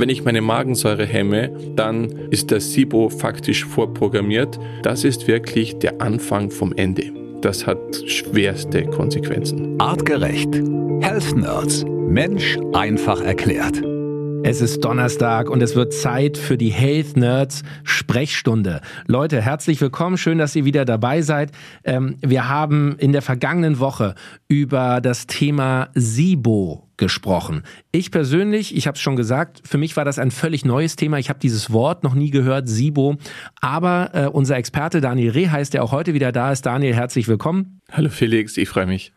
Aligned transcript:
Wenn 0.00 0.08
ich 0.08 0.24
meine 0.24 0.40
Magensäure 0.40 1.04
hemme, 1.04 1.50
dann 1.76 2.06
ist 2.30 2.50
das 2.50 2.72
SIBO 2.72 3.10
faktisch 3.10 3.66
vorprogrammiert. 3.66 4.58
Das 4.82 5.04
ist 5.04 5.28
wirklich 5.28 5.78
der 5.78 6.00
Anfang 6.00 6.50
vom 6.50 6.72
Ende. 6.72 7.12
Das 7.42 7.66
hat 7.66 7.78
schwerste 8.06 8.86
Konsequenzen. 8.86 9.78
Artgerecht. 9.78 10.54
Health 11.02 11.36
Nerds. 11.36 11.84
Mensch 11.84 12.56
einfach 12.72 13.20
erklärt. 13.20 13.82
Es 14.42 14.62
ist 14.62 14.82
Donnerstag 14.82 15.50
und 15.50 15.62
es 15.62 15.76
wird 15.76 15.92
Zeit 15.92 16.38
für 16.38 16.56
die 16.56 16.70
Health 16.70 17.18
Nerds 17.18 17.62
Sprechstunde. 17.84 18.80
Leute, 19.06 19.42
herzlich 19.42 19.82
willkommen. 19.82 20.16
Schön, 20.16 20.38
dass 20.38 20.56
ihr 20.56 20.64
wieder 20.64 20.86
dabei 20.86 21.20
seid. 21.20 21.52
Ähm, 21.84 22.16
wir 22.22 22.48
haben 22.48 22.96
in 22.96 23.12
der 23.12 23.20
vergangenen 23.20 23.80
Woche 23.80 24.14
über 24.48 25.02
das 25.02 25.26
Thema 25.26 25.90
SIBO 25.94 26.89
gesprochen. 27.00 27.64
Ich 27.90 28.12
persönlich, 28.12 28.76
ich 28.76 28.86
habe 28.86 28.94
es 28.94 29.00
schon 29.00 29.16
gesagt, 29.16 29.62
für 29.66 29.78
mich 29.78 29.96
war 29.96 30.04
das 30.04 30.20
ein 30.20 30.30
völlig 30.30 30.64
neues 30.64 30.94
Thema. 30.94 31.18
Ich 31.18 31.28
habe 31.28 31.40
dieses 31.40 31.72
Wort 31.72 32.04
noch 32.04 32.14
nie 32.14 32.30
gehört, 32.30 32.68
SIBO. 32.68 33.16
Aber 33.60 34.10
äh, 34.12 34.26
unser 34.26 34.56
Experte 34.56 35.00
Daniel 35.00 35.32
Reh 35.32 35.48
heißt, 35.48 35.74
der 35.74 35.82
auch 35.82 35.90
heute 35.90 36.14
wieder 36.14 36.30
da 36.30 36.52
ist. 36.52 36.64
Daniel, 36.66 36.94
herzlich 36.94 37.26
willkommen. 37.26 37.80
Hallo 37.90 38.10
Felix, 38.10 38.56
ich 38.56 38.68
freue 38.68 38.86
mich. 38.86 39.12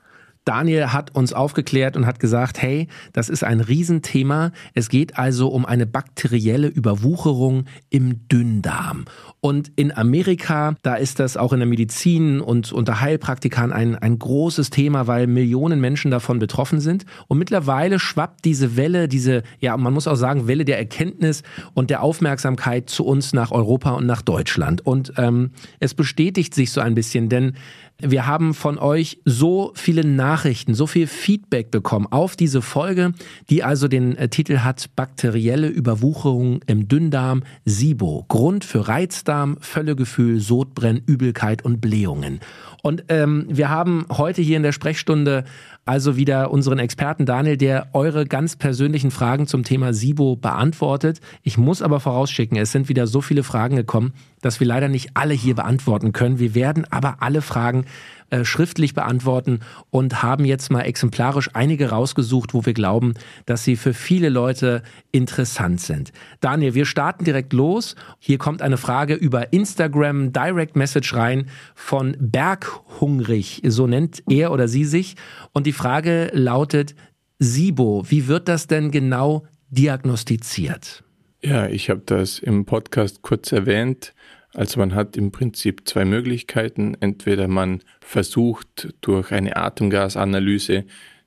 Daniel 0.45 0.87
hat 0.87 1.15
uns 1.15 1.33
aufgeklärt 1.33 1.95
und 1.95 2.05
hat 2.05 2.19
gesagt, 2.19 2.61
hey, 2.61 2.87
das 3.13 3.29
ist 3.29 3.43
ein 3.43 3.59
Riesenthema. 3.59 4.51
Es 4.73 4.89
geht 4.89 5.17
also 5.17 5.49
um 5.49 5.65
eine 5.65 5.85
bakterielle 5.85 6.67
Überwucherung 6.67 7.65
im 7.89 8.27
Dünndarm. 8.27 9.05
Und 9.45 9.73
in 9.75 9.91
Amerika, 9.91 10.77
da 10.83 10.95
ist 10.95 11.19
das 11.19 11.35
auch 11.35 11.51
in 11.51 11.59
der 11.59 11.67
Medizin 11.67 12.39
und 12.39 12.71
unter 12.71 13.01
Heilpraktikern 13.01 13.73
ein, 13.73 13.97
ein 13.97 14.17
großes 14.17 14.69
Thema, 14.69 15.05
weil 15.07 15.27
Millionen 15.27 15.81
Menschen 15.81 16.11
davon 16.11 16.39
betroffen 16.39 16.79
sind. 16.79 17.05
Und 17.27 17.39
mittlerweile 17.39 17.99
schwappt 17.99 18.45
diese 18.45 18.77
Welle, 18.77 19.09
diese, 19.09 19.43
ja, 19.59 19.75
man 19.75 19.93
muss 19.93 20.07
auch 20.07 20.15
sagen, 20.15 20.47
Welle 20.47 20.63
der 20.63 20.77
Erkenntnis 20.77 21.43
und 21.73 21.89
der 21.89 22.03
Aufmerksamkeit 22.03 22.89
zu 22.89 23.03
uns 23.03 23.33
nach 23.33 23.51
Europa 23.51 23.91
und 23.91 24.05
nach 24.05 24.21
Deutschland. 24.21 24.85
Und 24.85 25.11
ähm, 25.17 25.51
es 25.81 25.93
bestätigt 25.93 26.55
sich 26.55 26.71
so 26.71 26.79
ein 26.79 26.95
bisschen, 26.95 27.27
denn 27.27 27.51
wir 27.99 28.25
haben 28.25 28.53
von 28.53 28.77
euch 28.77 29.19
so 29.23 29.71
viele 29.75 30.05
Nachrichten, 30.05 30.73
so 30.73 30.87
viel 30.87 31.07
Feedback 31.07 31.71
bekommen 31.71 32.07
auf 32.09 32.35
diese 32.35 32.61
Folge, 32.61 33.13
die 33.49 33.63
also 33.63 33.87
den 33.87 34.17
äh, 34.17 34.29
Titel 34.29 34.59
hat 34.59 34.89
Bakterielle 34.95 35.67
Überwucherung 35.67 36.61
im 36.65 36.87
Dünndarm, 36.87 37.43
SIBO, 37.65 38.25
Grund 38.27 38.65
für 38.65 38.87
Reizdarm, 38.87 39.32
Völlegefühl, 39.59 40.39
Sodbrennen, 40.39 41.01
Übelkeit 41.05 41.65
und 41.65 41.81
Blähungen. 41.81 42.39
Und 42.81 43.05
ähm, 43.09 43.45
wir 43.49 43.69
haben 43.69 44.05
heute 44.11 44.41
hier 44.41 44.57
in 44.57 44.63
der 44.63 44.73
Sprechstunde 44.73 45.45
also 45.85 46.15
wieder 46.15 46.51
unseren 46.51 46.79
Experten 46.79 47.25
Daniel, 47.25 47.57
der 47.57 47.87
eure 47.93 48.25
ganz 48.25 48.55
persönlichen 48.55 49.11
Fragen 49.11 49.47
zum 49.47 49.63
Thema 49.63 49.93
SIBO 49.93 50.35
beantwortet. 50.35 51.19
Ich 51.43 51.57
muss 51.57 51.81
aber 51.81 51.99
vorausschicken, 51.99 52.57
es 52.57 52.71
sind 52.71 52.89
wieder 52.89 53.05
so 53.07 53.21
viele 53.21 53.43
Fragen 53.43 53.75
gekommen, 53.75 54.13
dass 54.41 54.59
wir 54.59 54.67
leider 54.67 54.87
nicht 54.87 55.11
alle 55.15 55.33
hier 55.33 55.55
beantworten 55.55 56.13
können. 56.13 56.39
Wir 56.39 56.55
werden 56.55 56.85
aber 56.89 57.17
alle 57.19 57.41
Fragen 57.41 57.85
äh, 58.29 58.45
schriftlich 58.45 58.93
beantworten 58.93 59.59
und 59.89 60.23
haben 60.23 60.45
jetzt 60.45 60.71
mal 60.71 60.81
exemplarisch 60.81 61.49
einige 61.53 61.89
rausgesucht, 61.89 62.53
wo 62.53 62.65
wir 62.65 62.73
glauben, 62.73 63.13
dass 63.45 63.63
sie 63.63 63.75
für 63.75 63.93
viele 63.93 64.29
Leute 64.29 64.83
interessant 65.11 65.81
sind. 65.81 66.11
Daniel, 66.39 66.73
wir 66.73 66.85
starten 66.85 67.23
direkt 67.23 67.53
los. 67.53 67.95
Hier 68.19 68.37
kommt 68.37 68.61
eine 68.61 68.77
Frage 68.77 69.13
über 69.13 69.53
Instagram 69.53 70.33
Direct 70.33 70.75
Message 70.75 71.13
rein 71.13 71.47
von 71.75 72.15
Berghungrig, 72.19 73.61
so 73.65 73.87
nennt 73.87 74.23
er 74.29 74.51
oder 74.51 74.67
sie 74.67 74.85
sich. 74.85 75.15
Und 75.51 75.67
die 75.67 75.73
Frage 75.73 76.29
lautet, 76.33 76.95
SIBO, 77.39 78.05
wie 78.07 78.27
wird 78.27 78.47
das 78.47 78.67
denn 78.67 78.91
genau 78.91 79.45
diagnostiziert? 79.69 81.03
Ja, 81.43 81.67
ich 81.67 81.89
habe 81.89 82.01
das 82.05 82.39
im 82.39 82.65
Podcast 82.65 83.21
kurz 83.21 83.51
erwähnt. 83.51 84.13
Also 84.53 84.79
man 84.79 84.93
hat 84.93 85.17
im 85.17 85.31
Prinzip 85.31 85.87
zwei 85.87 86.05
Möglichkeiten. 86.05 86.95
Entweder 86.99 87.47
man 87.47 87.81
versucht 88.01 88.93
durch 89.01 89.31
eine 89.31 89.55
Atemgasanalyse 89.55 90.85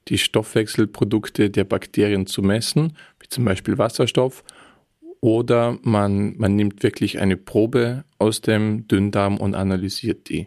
die 0.08 0.18
Stoffwechselprodukte 0.18 1.50
der 1.50 1.64
Bakterien 1.64 2.26
zu 2.26 2.42
messen, 2.42 2.96
wie 3.18 3.28
zum 3.28 3.44
Beispiel 3.44 3.78
Wasserstoff, 3.78 4.44
oder 5.20 5.78
man, 5.82 6.36
man 6.36 6.54
nimmt 6.54 6.82
wirklich 6.82 7.18
eine 7.18 7.36
Probe 7.36 8.04
aus 8.18 8.40
dem 8.40 8.86
Dünndarm 8.86 9.38
und 9.38 9.54
analysiert 9.54 10.28
die. 10.28 10.46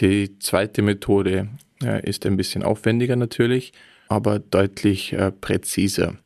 Die 0.00 0.38
zweite 0.40 0.82
Methode 0.82 1.48
äh, 1.82 2.08
ist 2.08 2.26
ein 2.26 2.36
bisschen 2.36 2.62
aufwendiger 2.62 3.14
natürlich, 3.14 3.72
aber 4.08 4.38
deutlich 4.40 5.12
äh, 5.12 5.30
präziser. 5.30 6.16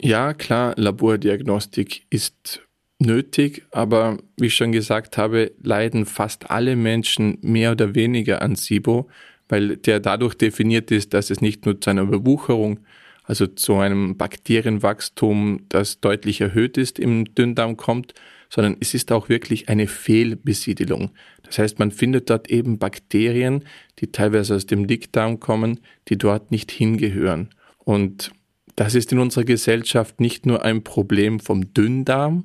Ja, 0.00 0.34
klar, 0.34 0.74
Labordiagnostik 0.76 2.06
ist 2.10 2.62
nötig, 2.98 3.64
aber 3.70 4.18
wie 4.36 4.46
ich 4.46 4.56
schon 4.56 4.72
gesagt 4.72 5.18
habe, 5.18 5.52
leiden 5.62 6.06
fast 6.06 6.50
alle 6.50 6.76
Menschen 6.76 7.38
mehr 7.42 7.72
oder 7.72 7.94
weniger 7.94 8.42
an 8.42 8.56
SIBO, 8.56 9.08
weil 9.48 9.76
der 9.76 10.00
dadurch 10.00 10.34
definiert 10.34 10.90
ist, 10.90 11.14
dass 11.14 11.30
es 11.30 11.40
nicht 11.40 11.66
nur 11.66 11.80
zu 11.80 11.90
einer 11.90 12.02
Überwucherung, 12.02 12.80
also 13.24 13.46
zu 13.46 13.76
einem 13.76 14.16
Bakterienwachstum, 14.16 15.60
das 15.68 16.00
deutlich 16.00 16.40
erhöht 16.40 16.78
ist 16.78 16.98
im 16.98 17.34
Dünndarm 17.34 17.76
kommt, 17.76 18.14
sondern 18.48 18.76
es 18.80 18.94
ist 18.94 19.10
auch 19.10 19.28
wirklich 19.28 19.68
eine 19.68 19.88
Fehlbesiedelung. 19.88 21.10
Das 21.42 21.58
heißt, 21.58 21.78
man 21.78 21.90
findet 21.90 22.30
dort 22.30 22.48
eben 22.48 22.78
Bakterien, 22.78 23.64
die 23.98 24.12
teilweise 24.12 24.54
aus 24.54 24.66
dem 24.66 24.86
Dickdarm 24.86 25.40
kommen, 25.40 25.80
die 26.08 26.16
dort 26.16 26.52
nicht 26.52 26.70
hingehören. 26.70 27.50
Und 27.78 28.30
das 28.76 28.94
ist 28.94 29.12
in 29.12 29.18
unserer 29.18 29.44
Gesellschaft 29.44 30.20
nicht 30.20 30.46
nur 30.46 30.64
ein 30.64 30.84
Problem 30.84 31.40
vom 31.40 31.72
Dünndarm, 31.74 32.44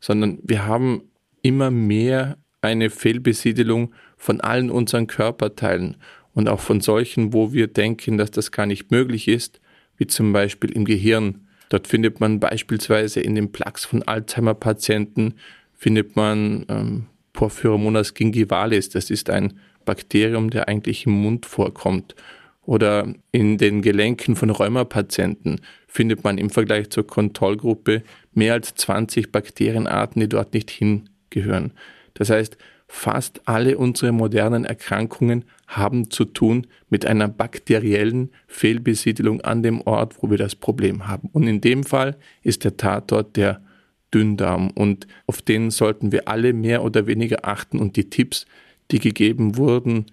sondern 0.00 0.38
wir 0.42 0.66
haben 0.66 1.02
immer 1.42 1.70
mehr 1.70 2.38
eine 2.62 2.90
Fehlbesiedelung 2.90 3.94
von 4.16 4.40
allen 4.40 4.70
unseren 4.70 5.06
Körperteilen 5.06 5.96
und 6.34 6.48
auch 6.48 6.60
von 6.60 6.80
solchen, 6.80 7.32
wo 7.32 7.52
wir 7.52 7.66
denken, 7.66 8.18
dass 8.18 8.30
das 8.30 8.52
gar 8.52 8.66
nicht 8.66 8.90
möglich 8.90 9.28
ist, 9.28 9.60
wie 9.96 10.06
zum 10.06 10.32
Beispiel 10.32 10.70
im 10.70 10.84
Gehirn. 10.84 11.46
Dort 11.68 11.86
findet 11.86 12.20
man 12.20 12.40
beispielsweise 12.40 13.20
in 13.20 13.34
den 13.34 13.52
Plaques 13.52 13.84
von 13.84 14.02
Alzheimer-Patienten 14.02 15.34
findet 15.76 16.14
man 16.14 16.66
ähm, 16.68 17.06
Porphyromonas 17.32 18.12
gingivalis. 18.12 18.90
Das 18.90 19.10
ist 19.10 19.30
ein 19.30 19.58
Bakterium, 19.86 20.50
der 20.50 20.68
eigentlich 20.68 21.06
im 21.06 21.12
Mund 21.12 21.46
vorkommt. 21.46 22.14
Oder 22.62 23.14
in 23.32 23.56
den 23.56 23.80
Gelenken 23.80 24.36
von 24.36 24.50
Rheumapatienten 24.50 25.60
findet 25.88 26.22
man 26.22 26.38
im 26.38 26.50
Vergleich 26.50 26.90
zur 26.90 27.06
Kontrollgruppe 27.06 28.02
mehr 28.32 28.54
als 28.54 28.74
20 28.74 29.32
Bakterienarten, 29.32 30.20
die 30.20 30.28
dort 30.28 30.54
nicht 30.54 30.70
hingehören. 30.70 31.72
Das 32.14 32.30
heißt, 32.30 32.56
fast 32.86 33.42
alle 33.46 33.78
unsere 33.78 34.12
modernen 34.12 34.64
Erkrankungen 34.64 35.44
haben 35.68 36.10
zu 36.10 36.24
tun 36.24 36.66
mit 36.88 37.06
einer 37.06 37.28
bakteriellen 37.28 38.30
Fehlbesiedelung 38.48 39.40
an 39.42 39.62
dem 39.62 39.80
Ort, 39.82 40.20
wo 40.20 40.30
wir 40.30 40.38
das 40.38 40.56
Problem 40.56 41.06
haben. 41.06 41.28
Und 41.32 41.46
in 41.46 41.60
dem 41.60 41.84
Fall 41.84 42.16
ist 42.42 42.64
der 42.64 42.76
Tatort 42.76 43.36
der 43.36 43.62
Dünndarm 44.12 44.70
und 44.70 45.06
auf 45.26 45.40
den 45.40 45.70
sollten 45.70 46.10
wir 46.10 46.26
alle 46.26 46.52
mehr 46.52 46.82
oder 46.82 47.06
weniger 47.06 47.44
achten 47.46 47.78
und 47.78 47.94
die 47.94 48.10
Tipps, 48.10 48.44
die 48.90 48.98
gegeben 48.98 49.56
wurden 49.56 50.06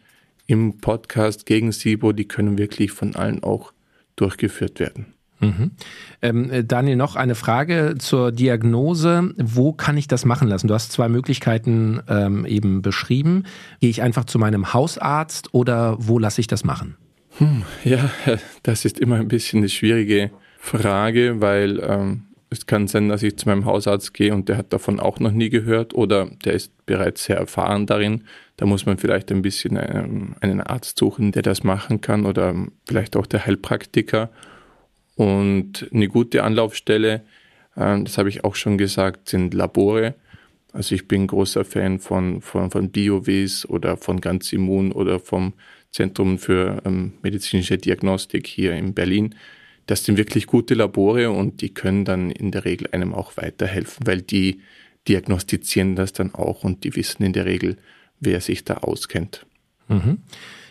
im 0.45 0.77
Podcast 0.77 1.47
gegen 1.47 1.71
SIBO, 1.71 2.13
die 2.13 2.27
können 2.27 2.59
wirklich 2.59 2.91
von 2.91 3.15
allen 3.15 3.41
auch 3.43 3.73
durchgeführt 4.15 4.79
werden. 4.79 5.16
Mhm. 5.39 5.71
Ähm, 6.21 6.51
äh, 6.51 6.63
Daniel, 6.63 6.95
noch 6.95 7.15
eine 7.15 7.35
Frage 7.35 7.95
zur 7.99 8.31
Diagnose. 8.31 9.33
Wo 9.37 9.73
kann 9.73 9.97
ich 9.97 10.07
das 10.07 10.25
machen 10.25 10.47
lassen? 10.47 10.67
Du 10.67 10.73
hast 10.73 10.91
zwei 10.91 11.09
Möglichkeiten 11.09 12.01
ähm, 12.07 12.45
eben 12.45 12.81
beschrieben. 12.81 13.43
Gehe 13.79 13.89
ich 13.89 14.01
einfach 14.01 14.25
zu 14.25 14.39
meinem 14.39 14.73
Hausarzt 14.73 15.53
oder 15.53 15.95
wo 15.99 16.19
lasse 16.19 16.41
ich 16.41 16.47
das 16.47 16.63
machen? 16.63 16.95
Hm, 17.37 17.63
ja, 17.83 18.09
das 18.63 18.85
ist 18.85 18.99
immer 18.99 19.17
ein 19.17 19.27
bisschen 19.27 19.59
eine 19.59 19.69
schwierige 19.69 20.31
Frage, 20.59 21.39
weil 21.39 21.79
ähm, 21.79 22.23
es 22.49 22.65
kann 22.65 22.87
sein, 22.87 23.09
dass 23.09 23.23
ich 23.23 23.37
zu 23.37 23.49
meinem 23.49 23.65
Hausarzt 23.65 24.13
gehe 24.13 24.33
und 24.33 24.49
der 24.49 24.57
hat 24.57 24.71
davon 24.71 24.99
auch 24.99 25.19
noch 25.19 25.31
nie 25.31 25.49
gehört 25.49 25.93
oder 25.93 26.29
der 26.45 26.53
ist 26.53 26.71
bereits 26.85 27.25
sehr 27.25 27.37
erfahren 27.37 27.85
darin. 27.85 28.23
Da 28.55 28.65
muss 28.65 28.85
man 28.85 28.97
vielleicht 28.97 29.31
ein 29.31 29.41
bisschen 29.41 29.77
ähm, 29.77 30.35
einen 30.39 30.61
Arzt 30.61 30.97
suchen, 30.97 31.31
der 31.31 31.41
das 31.41 31.63
machen 31.63 32.01
kann 32.01 32.25
oder 32.25 32.55
vielleicht 32.87 33.15
auch 33.15 33.27
der 33.27 33.45
Heilpraktiker. 33.45 34.29
Und 35.17 35.89
eine 35.91 36.07
gute 36.07 36.43
Anlaufstelle, 36.43 37.23
äh, 37.75 38.03
das 38.03 38.17
habe 38.17 38.29
ich 38.29 38.43
auch 38.43 38.55
schon 38.55 38.77
gesagt, 38.77 39.29
sind 39.29 39.53
Labore. 39.53 40.13
Also 40.73 40.93
ich 40.93 41.07
bin 41.07 41.25
großer 41.27 41.65
Fan 41.65 41.99
von, 41.99 42.41
von, 42.41 42.69
von 42.69 42.91
BioWes 42.91 43.67
oder 43.67 43.97
von 43.97 44.21
Ganz 44.21 44.53
Immun 44.53 44.91
oder 44.91 45.19
vom 45.19 45.53
Zentrum 45.91 46.37
für 46.37 46.81
ähm, 46.85 47.13
medizinische 47.23 47.79
Diagnostik 47.79 48.45
hier 48.45 48.73
in 48.73 48.93
Berlin. 48.93 49.33
Das 49.87 50.03
sind 50.03 50.17
wirklich 50.17 50.45
gute 50.45 50.75
Labore 50.75 51.31
und 51.31 51.61
die 51.61 51.73
können 51.73 52.05
dann 52.05 52.29
in 52.29 52.51
der 52.51 52.65
Regel 52.65 52.87
einem 52.91 53.13
auch 53.15 53.37
weiterhelfen, 53.37 54.05
weil 54.05 54.21
die 54.21 54.61
diagnostizieren 55.07 55.95
das 55.95 56.13
dann 56.13 56.35
auch 56.35 56.63
und 56.63 56.83
die 56.83 56.95
wissen 56.95 57.23
in 57.23 57.33
der 57.33 57.45
Regel, 57.45 57.77
wer 58.19 58.41
sich 58.41 58.65
da 58.65 58.75
auskennt. 58.75 59.45
Mhm. 59.87 60.19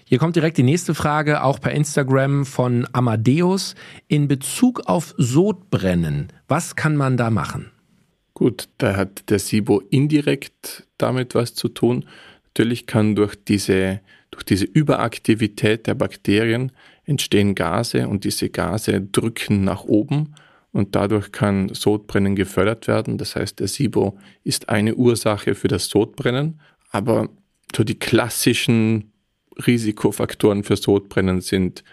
Hier 0.08 0.18
kommt 0.18 0.36
direkt 0.36 0.56
die 0.56 0.62
nächste 0.62 0.94
Frage, 0.94 1.42
auch 1.42 1.60
per 1.60 1.72
Instagram 1.72 2.46
von 2.46 2.86
Amadeus. 2.92 3.74
In 4.06 4.28
Bezug 4.28 4.82
auf 4.86 5.16
Sodbrennen, 5.18 6.28
was 6.46 6.76
kann 6.76 6.94
man 6.94 7.16
da 7.16 7.28
machen? 7.28 7.72
Gut, 8.32 8.68
da 8.78 8.94
hat 8.94 9.28
der 9.30 9.40
SIBO 9.40 9.82
indirekt 9.90 10.86
damit 10.96 11.34
was 11.34 11.54
zu 11.54 11.68
tun. 11.68 12.04
Natürlich 12.44 12.86
kann 12.86 13.16
durch 13.16 13.34
diese, 13.34 14.00
durch 14.30 14.44
diese 14.44 14.66
Überaktivität 14.66 15.88
der 15.88 15.94
Bakterien 15.94 16.70
entstehen 17.04 17.56
Gase 17.56 18.06
und 18.06 18.22
diese 18.22 18.48
Gase 18.48 19.00
drücken 19.00 19.64
nach 19.64 19.82
oben 19.82 20.36
und 20.70 20.94
dadurch 20.94 21.32
kann 21.32 21.74
Sodbrennen 21.74 22.36
gefördert 22.36 22.86
werden. 22.86 23.18
Das 23.18 23.34
heißt, 23.34 23.58
der 23.58 23.66
SIBO 23.66 24.16
ist 24.44 24.68
eine 24.68 24.94
Ursache 24.94 25.56
für 25.56 25.66
das 25.66 25.86
Sodbrennen, 25.86 26.60
aber 26.92 27.28
so 27.74 27.82
die 27.82 27.98
klassischen 27.98 29.10
Risikofaktoren 29.64 30.64
für 30.64 30.76
Sodbrennen 30.76 31.40
sind 31.40 31.84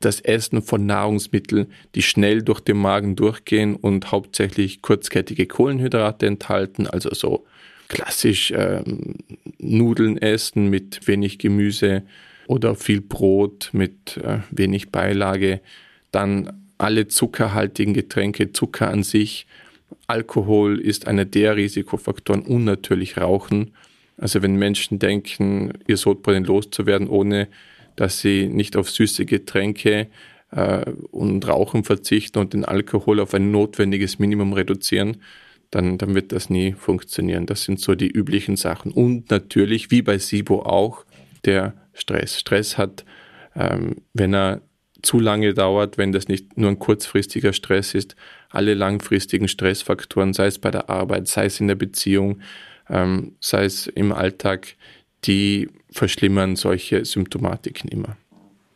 das 0.00 0.20
Essen 0.20 0.62
von 0.62 0.86
Nahrungsmitteln, 0.86 1.66
die 1.94 2.02
schnell 2.02 2.42
durch 2.42 2.60
den 2.60 2.78
Magen 2.78 3.14
durchgehen 3.14 3.76
und 3.76 4.10
hauptsächlich 4.10 4.82
kurzkettige 4.82 5.46
Kohlenhydrate 5.46 6.26
enthalten, 6.26 6.86
also 6.86 7.14
so 7.14 7.46
klassisch 7.88 8.52
ähm, 8.56 9.16
Nudeln 9.58 10.18
essen 10.18 10.68
mit 10.68 11.06
wenig 11.06 11.38
Gemüse 11.38 12.02
oder 12.48 12.74
viel 12.74 13.00
Brot 13.00 13.70
mit 13.72 14.16
äh, 14.16 14.38
wenig 14.50 14.90
Beilage, 14.90 15.60
dann 16.10 16.64
alle 16.78 17.06
zuckerhaltigen 17.06 17.94
Getränke, 17.94 18.52
Zucker 18.52 18.88
an 18.88 19.04
sich, 19.04 19.46
Alkohol 20.06 20.80
ist 20.80 21.06
einer 21.06 21.24
der 21.24 21.56
Risikofaktoren 21.56 22.42
und 22.42 22.64
natürlich 22.64 23.18
Rauchen. 23.18 23.72
Also 24.22 24.40
wenn 24.40 24.54
Menschen 24.54 25.00
denken, 25.00 25.72
ihr 25.88 25.96
Sodbrennen 25.96 26.44
loszuwerden, 26.44 27.08
ohne 27.08 27.48
dass 27.96 28.20
sie 28.20 28.46
nicht 28.46 28.76
auf 28.76 28.88
süße 28.88 29.26
Getränke 29.26 30.06
äh, 30.52 30.88
und 31.10 31.48
Rauchen 31.48 31.82
verzichten 31.82 32.38
und 32.38 32.52
den 32.52 32.64
Alkohol 32.64 33.18
auf 33.18 33.34
ein 33.34 33.50
notwendiges 33.50 34.20
Minimum 34.20 34.52
reduzieren, 34.52 35.16
dann, 35.72 35.98
dann 35.98 36.14
wird 36.14 36.30
das 36.30 36.50
nie 36.50 36.72
funktionieren. 36.72 37.46
Das 37.46 37.64
sind 37.64 37.80
so 37.80 37.96
die 37.96 38.06
üblichen 38.12 38.54
Sachen. 38.54 38.92
Und 38.92 39.28
natürlich, 39.32 39.90
wie 39.90 40.02
bei 40.02 40.18
SIBO 40.18 40.62
auch, 40.62 41.04
der 41.44 41.74
Stress. 41.92 42.38
Stress 42.38 42.78
hat, 42.78 43.04
ähm, 43.56 44.02
wenn 44.14 44.34
er 44.34 44.62
zu 45.02 45.18
lange 45.18 45.52
dauert, 45.52 45.98
wenn 45.98 46.12
das 46.12 46.28
nicht 46.28 46.56
nur 46.56 46.70
ein 46.70 46.78
kurzfristiger 46.78 47.52
Stress 47.52 47.92
ist, 47.92 48.14
alle 48.50 48.74
langfristigen 48.74 49.48
Stressfaktoren, 49.48 50.32
sei 50.32 50.46
es 50.46 50.60
bei 50.60 50.70
der 50.70 50.88
Arbeit, 50.90 51.26
sei 51.26 51.46
es 51.46 51.58
in 51.58 51.66
der 51.66 51.74
Beziehung, 51.74 52.40
ähm, 52.92 53.32
sei 53.40 53.64
es 53.64 53.86
im 53.88 54.12
Alltag, 54.12 54.74
die 55.24 55.68
verschlimmern 55.90 56.56
solche 56.56 57.04
Symptomatiken 57.04 57.88
immer. 57.90 58.16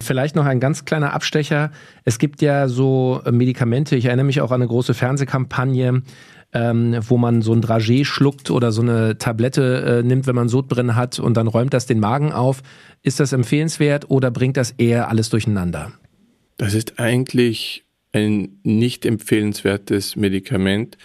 Vielleicht 0.03 0.37
noch 0.37 0.45
ein 0.45 0.61
ganz 0.61 0.85
kleiner 0.85 1.15
Abstecher. 1.15 1.71
Es 2.05 2.19
gibt 2.19 2.43
ja 2.43 2.69
so 2.69 3.23
Medikamente, 3.31 3.97
ich 3.97 4.07
erinnere 4.07 4.27
mich 4.27 4.41
auch 4.41 4.51
an 4.51 4.61
eine 4.61 4.69
große 4.69 4.93
Fernsehkampagne, 4.93 6.03
ähm, 6.53 6.99
wo 7.09 7.17
man 7.17 7.43
so 7.43 7.53
ein 7.53 7.63
Dragé 7.63 8.05
schluckt 8.05 8.51
oder 8.51 8.73
so 8.73 8.83
eine 8.83 9.19
Tablette 9.19 10.03
äh, 10.03 10.07
nimmt, 10.07 10.27
wenn 10.27 10.35
man 10.35 10.49
Sodbrennen 10.49 10.97
hat 10.97 11.19
und 11.19 11.37
dann 11.37 11.47
räumt 11.47 11.73
das 11.73 11.87
den 11.87 11.99
Magen 12.01 12.33
auf. 12.33 12.63
Ist 13.03 13.21
das 13.21 13.33
empfehlenswert 13.33 14.11
oder 14.11 14.31
bringt 14.31 14.57
das 14.57 14.73
eher 14.73 15.09
alles 15.09 15.31
durcheinander? 15.31 15.93
Das 16.59 16.75
ist 16.75 16.99
eigentlich 16.99 17.85
ein 18.13 18.61
nicht 18.63 19.05
empfehlenswertes 19.05 20.17
Medikament, 20.17 20.97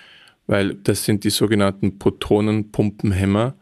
weil 0.47 0.75
das 0.75 1.05
sind 1.05 1.23
die 1.23 1.29
sogenannten 1.29 1.99
Protonenpumpenhämmer. 1.99 3.55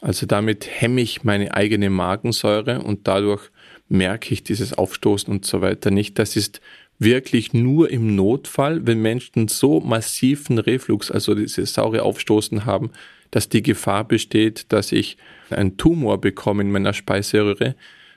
Also 0.00 0.26
damit 0.26 0.68
hemme 0.80 1.00
ich 1.00 1.24
meine 1.24 1.54
eigene 1.54 1.90
Magensäure 1.90 2.82
und 2.82 3.08
dadurch 3.08 3.50
merke 3.88 4.32
ich 4.32 4.44
dieses 4.44 4.72
Aufstoßen 4.72 5.32
und 5.32 5.44
so 5.44 5.60
weiter 5.60 5.90
nicht. 5.90 6.18
Das 6.18 6.36
ist 6.36 6.60
wirklich 6.98 7.52
nur 7.52 7.90
im 7.90 8.16
Notfall, 8.16 8.86
wenn 8.86 9.00
Menschen 9.00 9.48
so 9.48 9.80
massiven 9.80 10.58
Reflux, 10.58 11.10
also 11.10 11.34
dieses 11.34 11.74
saure 11.74 12.02
Aufstoßen 12.02 12.64
haben, 12.64 12.90
dass 13.30 13.48
die 13.48 13.62
Gefahr 13.62 14.04
besteht, 14.06 14.72
dass 14.72 14.92
ich 14.92 15.16
einen 15.50 15.76
Tumor 15.76 16.20
bekomme 16.20 16.62
in 16.62 16.70
meiner 16.70 16.92
Speiseröhre, 16.92 17.74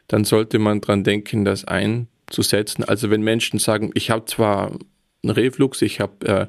dann 0.07 0.25
sollte 0.25 0.59
man 0.59 0.81
dran 0.81 1.03
denken, 1.03 1.45
das 1.45 1.65
einzusetzen. 1.65 2.83
Also 2.83 3.09
wenn 3.09 3.21
Menschen 3.21 3.59
sagen, 3.59 3.91
ich 3.93 4.09
habe 4.09 4.25
zwar 4.25 4.71
einen 5.23 5.31
Reflux, 5.31 5.81
ich 5.81 5.99
habe 5.99 6.27
äh, 6.27 6.47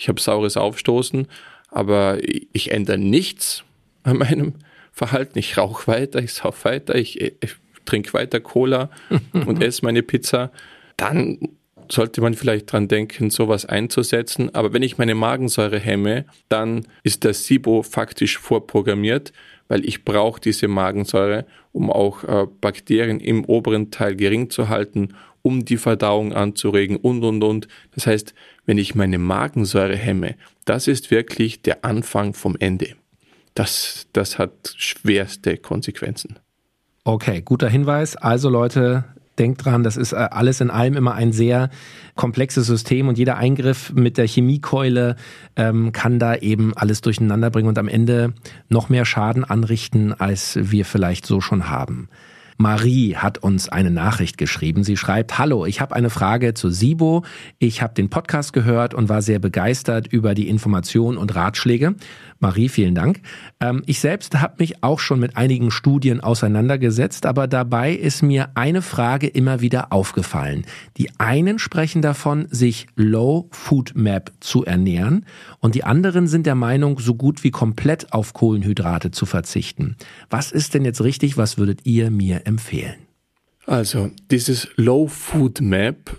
ich 0.00 0.08
habe 0.08 0.18
saures 0.18 0.56
Aufstoßen, 0.56 1.28
aber 1.68 2.18
ich 2.22 2.70
ändere 2.70 2.96
nichts 2.96 3.64
an 4.02 4.16
meinem 4.16 4.54
Verhalten. 4.92 5.38
Ich 5.38 5.58
rauche 5.58 5.86
weiter, 5.86 6.20
ich 6.20 6.32
sauf 6.32 6.64
weiter, 6.64 6.94
ich, 6.94 7.20
ich 7.20 7.56
trinke 7.84 8.14
weiter 8.14 8.40
Cola 8.40 8.88
und 9.32 9.62
esse 9.62 9.84
meine 9.84 10.02
Pizza. 10.02 10.52
Dann 10.96 11.38
sollte 11.92 12.22
man 12.22 12.32
vielleicht 12.32 12.72
dran 12.72 12.88
denken, 12.88 13.28
sowas 13.28 13.66
einzusetzen. 13.66 14.54
Aber 14.54 14.72
wenn 14.72 14.82
ich 14.82 14.96
meine 14.96 15.14
Magensäure 15.14 15.78
hemme, 15.78 16.24
dann 16.48 16.86
ist 17.02 17.26
das 17.26 17.44
SIBO 17.44 17.82
faktisch 17.82 18.38
vorprogrammiert, 18.38 19.34
weil 19.68 19.84
ich 19.84 20.06
brauche 20.06 20.40
diese 20.40 20.66
Magensäure, 20.66 21.44
um 21.72 21.90
auch 21.90 22.24
äh, 22.24 22.46
Bakterien 22.62 23.20
im 23.20 23.44
oberen 23.44 23.90
Teil 23.90 24.16
gering 24.16 24.48
zu 24.48 24.70
halten, 24.70 25.14
um 25.42 25.64
die 25.64 25.76
Verdauung 25.76 26.32
anzuregen 26.32 26.96
und, 26.96 27.22
und, 27.22 27.42
und. 27.42 27.68
Das 27.94 28.06
heißt, 28.06 28.34
wenn 28.70 28.78
ich 28.78 28.94
meine 28.94 29.18
Magensäure 29.18 29.96
hemme, 29.96 30.36
das 30.64 30.86
ist 30.86 31.10
wirklich 31.10 31.60
der 31.60 31.84
Anfang 31.84 32.34
vom 32.34 32.54
Ende. 32.56 32.90
Das, 33.54 34.06
das 34.12 34.38
hat 34.38 34.76
schwerste 34.76 35.56
Konsequenzen. 35.56 36.38
Okay, 37.02 37.42
guter 37.42 37.68
Hinweis. 37.68 38.14
Also 38.14 38.48
Leute, 38.48 39.06
denkt 39.40 39.64
dran, 39.64 39.82
das 39.82 39.96
ist 39.96 40.12
äh, 40.12 40.18
alles 40.30 40.60
in 40.60 40.70
allem 40.70 40.96
immer 40.96 41.14
ein 41.14 41.32
sehr 41.32 41.68
komplexes 42.14 42.68
System 42.68 43.08
und 43.08 43.18
jeder 43.18 43.38
Eingriff 43.38 43.92
mit 43.92 44.16
der 44.16 44.28
Chemiekeule 44.28 45.16
ähm, 45.56 45.90
kann 45.90 46.20
da 46.20 46.36
eben 46.36 46.72
alles 46.76 47.00
durcheinander 47.00 47.50
bringen 47.50 47.70
und 47.70 47.78
am 47.78 47.88
Ende 47.88 48.34
noch 48.68 48.88
mehr 48.88 49.04
Schaden 49.04 49.42
anrichten, 49.42 50.12
als 50.12 50.56
wir 50.62 50.84
vielleicht 50.84 51.26
so 51.26 51.40
schon 51.40 51.68
haben. 51.68 52.08
Marie 52.60 53.16
hat 53.16 53.38
uns 53.38 53.70
eine 53.70 53.90
Nachricht 53.90 54.36
geschrieben. 54.36 54.84
Sie 54.84 54.98
schreibt, 54.98 55.38
Hallo, 55.38 55.64
ich 55.64 55.80
habe 55.80 55.96
eine 55.96 56.10
Frage 56.10 56.52
zu 56.52 56.68
SIBO. 56.68 57.24
Ich 57.58 57.80
habe 57.80 57.94
den 57.94 58.10
Podcast 58.10 58.52
gehört 58.52 58.92
und 58.92 59.08
war 59.08 59.22
sehr 59.22 59.38
begeistert 59.38 60.08
über 60.08 60.34
die 60.34 60.46
Informationen 60.46 61.16
und 61.16 61.34
Ratschläge. 61.34 61.94
Marie, 62.38 62.68
vielen 62.68 62.94
Dank. 62.94 63.20
Ähm, 63.60 63.82
ich 63.86 64.00
selbst 64.00 64.42
habe 64.42 64.56
mich 64.58 64.82
auch 64.82 64.98
schon 64.98 65.20
mit 65.20 65.38
einigen 65.38 65.70
Studien 65.70 66.20
auseinandergesetzt, 66.20 67.24
aber 67.24 67.46
dabei 67.46 67.94
ist 67.94 68.22
mir 68.22 68.50
eine 68.56 68.82
Frage 68.82 69.26
immer 69.26 69.62
wieder 69.62 69.90
aufgefallen. 69.90 70.66
Die 70.98 71.08
einen 71.18 71.58
sprechen 71.58 72.02
davon, 72.02 72.46
sich 72.50 72.88
Low 72.94 73.48
Food 73.52 73.92
Map 73.94 74.32
zu 74.40 74.66
ernähren 74.66 75.24
und 75.60 75.74
die 75.74 75.84
anderen 75.84 76.28
sind 76.28 76.44
der 76.44 76.54
Meinung, 76.54 76.98
so 76.98 77.14
gut 77.14 77.42
wie 77.42 77.50
komplett 77.50 78.12
auf 78.12 78.34
Kohlenhydrate 78.34 79.10
zu 79.12 79.24
verzichten. 79.24 79.96
Was 80.28 80.52
ist 80.52 80.74
denn 80.74 80.84
jetzt 80.84 81.02
richtig? 81.02 81.38
Was 81.38 81.56
würdet 81.56 81.86
ihr 81.86 82.10
mir 82.10 82.36
empfehlen? 82.46 82.49
Also, 83.66 84.10
dieses 84.30 84.68
Low 84.76 85.06
Food 85.06 85.60
Map, 85.60 86.18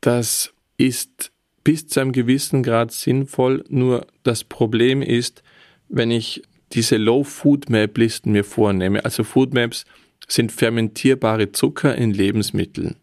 das 0.00 0.52
ist 0.76 1.30
bis 1.64 1.86
zu 1.86 2.00
einem 2.00 2.12
gewissen 2.12 2.62
Grad 2.62 2.92
sinnvoll, 2.92 3.64
nur 3.68 4.06
das 4.22 4.44
Problem 4.44 5.02
ist, 5.02 5.42
wenn 5.88 6.10
ich 6.10 6.42
diese 6.72 6.96
Low 6.96 7.24
Food 7.24 7.70
Map 7.70 7.96
Listen 7.98 8.32
mir 8.32 8.44
vornehme, 8.44 9.04
also 9.04 9.24
Food 9.24 9.54
Maps 9.54 9.84
sind 10.26 10.52
fermentierbare 10.52 11.52
Zucker 11.52 11.94
in 11.94 12.12
Lebensmitteln. 12.12 12.96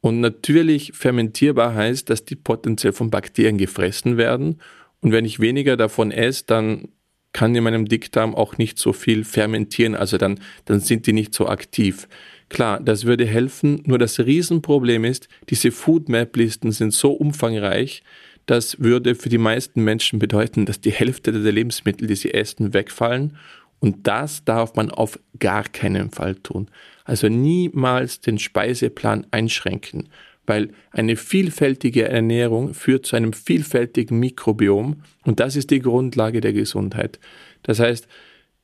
Und 0.00 0.20
natürlich 0.20 0.92
fermentierbar 0.94 1.74
heißt, 1.74 2.08
dass 2.08 2.24
die 2.24 2.36
potenziell 2.36 2.92
von 2.92 3.10
Bakterien 3.10 3.58
gefressen 3.58 4.16
werden. 4.16 4.60
Und 5.00 5.12
wenn 5.12 5.26
ich 5.26 5.40
weniger 5.40 5.76
davon 5.76 6.10
esse, 6.10 6.44
dann 6.46 6.88
kann 7.32 7.54
in 7.54 7.64
meinem 7.64 7.86
Dickdarm 7.86 8.34
auch 8.34 8.58
nicht 8.58 8.78
so 8.78 8.92
viel 8.92 9.24
fermentieren, 9.24 9.94
also 9.94 10.18
dann, 10.18 10.40
dann 10.64 10.80
sind 10.80 11.06
die 11.06 11.12
nicht 11.12 11.34
so 11.34 11.48
aktiv. 11.48 12.08
Klar, 12.48 12.80
das 12.80 13.04
würde 13.04 13.26
helfen, 13.26 13.82
nur 13.86 13.98
das 13.98 14.18
Riesenproblem 14.18 15.04
ist, 15.04 15.28
diese 15.48 15.70
Food 15.70 16.08
Map 16.08 16.36
Listen 16.36 16.72
sind 16.72 16.92
so 16.92 17.12
umfangreich, 17.12 18.02
das 18.46 18.80
würde 18.80 19.14
für 19.14 19.28
die 19.28 19.38
meisten 19.38 19.84
Menschen 19.84 20.18
bedeuten, 20.18 20.66
dass 20.66 20.80
die 20.80 20.90
Hälfte 20.90 21.30
der 21.30 21.52
Lebensmittel, 21.52 22.08
die 22.08 22.16
sie 22.16 22.34
essen, 22.34 22.74
wegfallen. 22.74 23.36
Und 23.78 24.08
das 24.08 24.44
darf 24.44 24.74
man 24.74 24.90
auf 24.90 25.20
gar 25.38 25.62
keinen 25.62 26.10
Fall 26.10 26.34
tun. 26.34 26.68
Also 27.04 27.28
niemals 27.28 28.20
den 28.20 28.40
Speiseplan 28.40 29.26
einschränken, 29.30 30.08
weil 30.50 30.70
eine 30.90 31.14
vielfältige 31.14 32.08
Ernährung 32.08 32.74
führt 32.74 33.06
zu 33.06 33.14
einem 33.14 33.32
vielfältigen 33.32 34.18
Mikrobiom 34.18 35.04
und 35.24 35.38
das 35.38 35.54
ist 35.54 35.70
die 35.70 35.78
Grundlage 35.78 36.40
der 36.40 36.52
Gesundheit. 36.52 37.20
Das 37.62 37.78
heißt, 37.78 38.08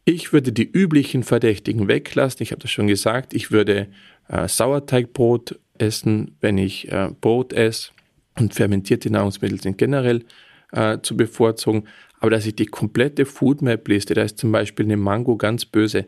ich 0.04 0.32
würde 0.32 0.50
die 0.50 0.68
üblichen 0.68 1.22
Verdächtigen 1.22 1.86
weglassen. 1.86 2.42
Ich 2.42 2.50
habe 2.50 2.60
das 2.60 2.72
schon 2.72 2.88
gesagt. 2.88 3.34
Ich 3.34 3.52
würde 3.52 3.86
äh, 4.26 4.48
Sauerteigbrot 4.48 5.60
essen, 5.78 6.36
wenn 6.40 6.58
ich 6.58 6.90
äh, 6.90 7.10
Brot 7.20 7.52
esse 7.52 7.90
und 8.36 8.52
fermentierte 8.52 9.08
Nahrungsmittel 9.08 9.60
sind 9.60 9.78
generell 9.78 10.24
äh, 10.72 10.98
zu 11.02 11.16
bevorzugen. 11.16 11.84
Aber 12.18 12.30
dass 12.30 12.46
ich 12.46 12.56
die 12.56 12.66
komplette 12.66 13.26
Foodmap-Liste, 13.26 14.14
da 14.14 14.22
ist 14.22 14.38
zum 14.38 14.50
Beispiel 14.50 14.86
eine 14.86 14.96
Mango 14.96 15.36
ganz 15.36 15.64
böse. 15.64 16.04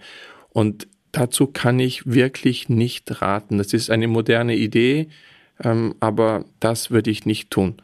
Und 0.50 0.88
dazu 1.12 1.46
kann 1.46 1.78
ich 1.78 2.04
wirklich 2.04 2.68
nicht 2.68 3.22
raten. 3.22 3.58
Das 3.58 3.72
ist 3.72 3.90
eine 3.90 4.08
moderne 4.08 4.56
Idee, 4.56 5.08
ähm, 5.62 5.94
aber 6.00 6.44
das 6.60 6.90
würde 6.90 7.10
ich 7.10 7.26
nicht 7.26 7.50
tun. 7.50 7.76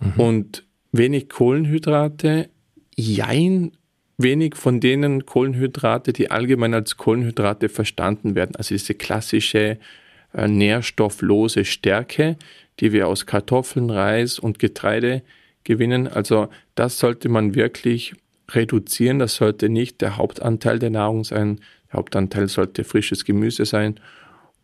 Mhm. 0.00 0.20
Und 0.20 0.64
wenig 0.92 1.28
Kohlenhydrate 1.28 2.50
jein, 2.96 3.72
wenig 4.18 4.56
von 4.56 4.80
denen 4.80 5.26
Kohlenhydrate, 5.26 6.12
die 6.12 6.30
allgemein 6.30 6.74
als 6.74 6.96
Kohlenhydrate 6.96 7.68
verstanden 7.68 8.34
werden. 8.34 8.56
Also 8.56 8.74
diese 8.74 8.94
klassische 8.94 9.78
äh, 10.34 10.48
nährstofflose 10.48 11.64
Stärke, 11.64 12.36
die 12.80 12.92
wir 12.92 13.08
aus 13.08 13.26
Kartoffeln, 13.26 13.90
Reis 13.90 14.38
und 14.38 14.58
Getreide 14.58 15.22
gewinnen. 15.64 16.08
Also 16.08 16.48
das 16.74 16.98
sollte 16.98 17.28
man 17.28 17.54
wirklich 17.54 18.14
reduzieren. 18.50 19.18
Das 19.18 19.36
sollte 19.36 19.68
nicht 19.68 20.00
der 20.00 20.16
Hauptanteil 20.16 20.78
der 20.78 20.90
Nahrung 20.90 21.24
sein. 21.24 21.60
Der 21.88 21.98
Hauptanteil 21.98 22.48
sollte 22.48 22.84
frisches 22.84 23.24
Gemüse 23.24 23.64
sein. 23.64 24.00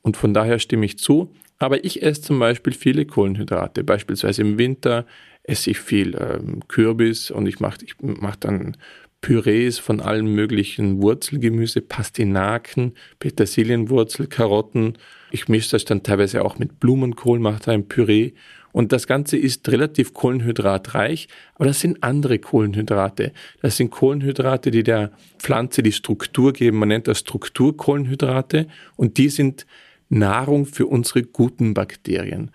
Und 0.02 0.16
von 0.16 0.35
daher 0.35 0.58
stimme 0.58 0.87
ich 0.87 0.99
zu. 0.99 1.32
Aber 1.58 1.84
ich 1.84 2.02
esse 2.02 2.22
zum 2.22 2.38
Beispiel 2.38 2.72
viele 2.72 3.06
Kohlenhydrate. 3.06 3.84
Beispielsweise 3.84 4.42
im 4.42 4.58
Winter 4.58 5.06
esse 5.42 5.70
ich 5.70 5.78
viel 5.78 6.16
ähm, 6.16 6.60
Kürbis 6.68 7.30
und 7.30 7.46
ich 7.46 7.60
mache 7.60 7.78
ich 7.84 7.94
mach 8.00 8.36
dann 8.36 8.76
Pürees 9.20 9.78
von 9.78 10.00
allen 10.00 10.26
möglichen 10.26 11.00
Wurzelgemüse, 11.00 11.80
Pastinaken, 11.80 12.94
Petersilienwurzel, 13.18 14.26
Karotten. 14.26 14.98
Ich 15.30 15.48
mische 15.48 15.72
das 15.72 15.84
dann 15.84 16.02
teilweise 16.02 16.44
auch 16.44 16.58
mit 16.58 16.78
Blumenkohl, 16.78 17.38
mache 17.38 17.62
da 17.64 17.72
ein 17.72 17.88
Püree. 17.88 18.32
Und 18.72 18.92
das 18.92 19.06
Ganze 19.06 19.38
ist 19.38 19.68
relativ 19.70 20.12
kohlenhydratreich, 20.12 21.28
aber 21.54 21.64
das 21.64 21.80
sind 21.80 22.02
andere 22.02 22.38
Kohlenhydrate. 22.38 23.32
Das 23.62 23.78
sind 23.78 23.90
Kohlenhydrate, 23.90 24.70
die 24.70 24.82
der 24.82 25.12
Pflanze 25.38 25.82
die 25.82 25.92
Struktur 25.92 26.52
geben. 26.52 26.78
Man 26.78 26.90
nennt 26.90 27.08
das 27.08 27.20
Strukturkohlenhydrate 27.20 28.68
und 28.96 29.16
die 29.16 29.30
sind 29.30 29.66
Nahrung 30.08 30.66
für 30.66 30.86
unsere 30.86 31.22
guten 31.22 31.75
Bakterien. 31.75 32.50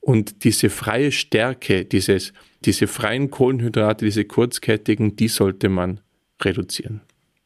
Und 0.00 0.44
diese 0.44 0.70
freie 0.70 1.10
Stärke, 1.12 1.84
dieses, 1.84 2.32
diese 2.64 2.86
freien 2.86 3.30
Kohlenhydrate, 3.30 4.04
diese 4.04 4.24
kurzkettigen, 4.24 5.16
die 5.16 5.28
sollte 5.28 5.68
man 5.68 6.00
reduzieren. 6.42 7.00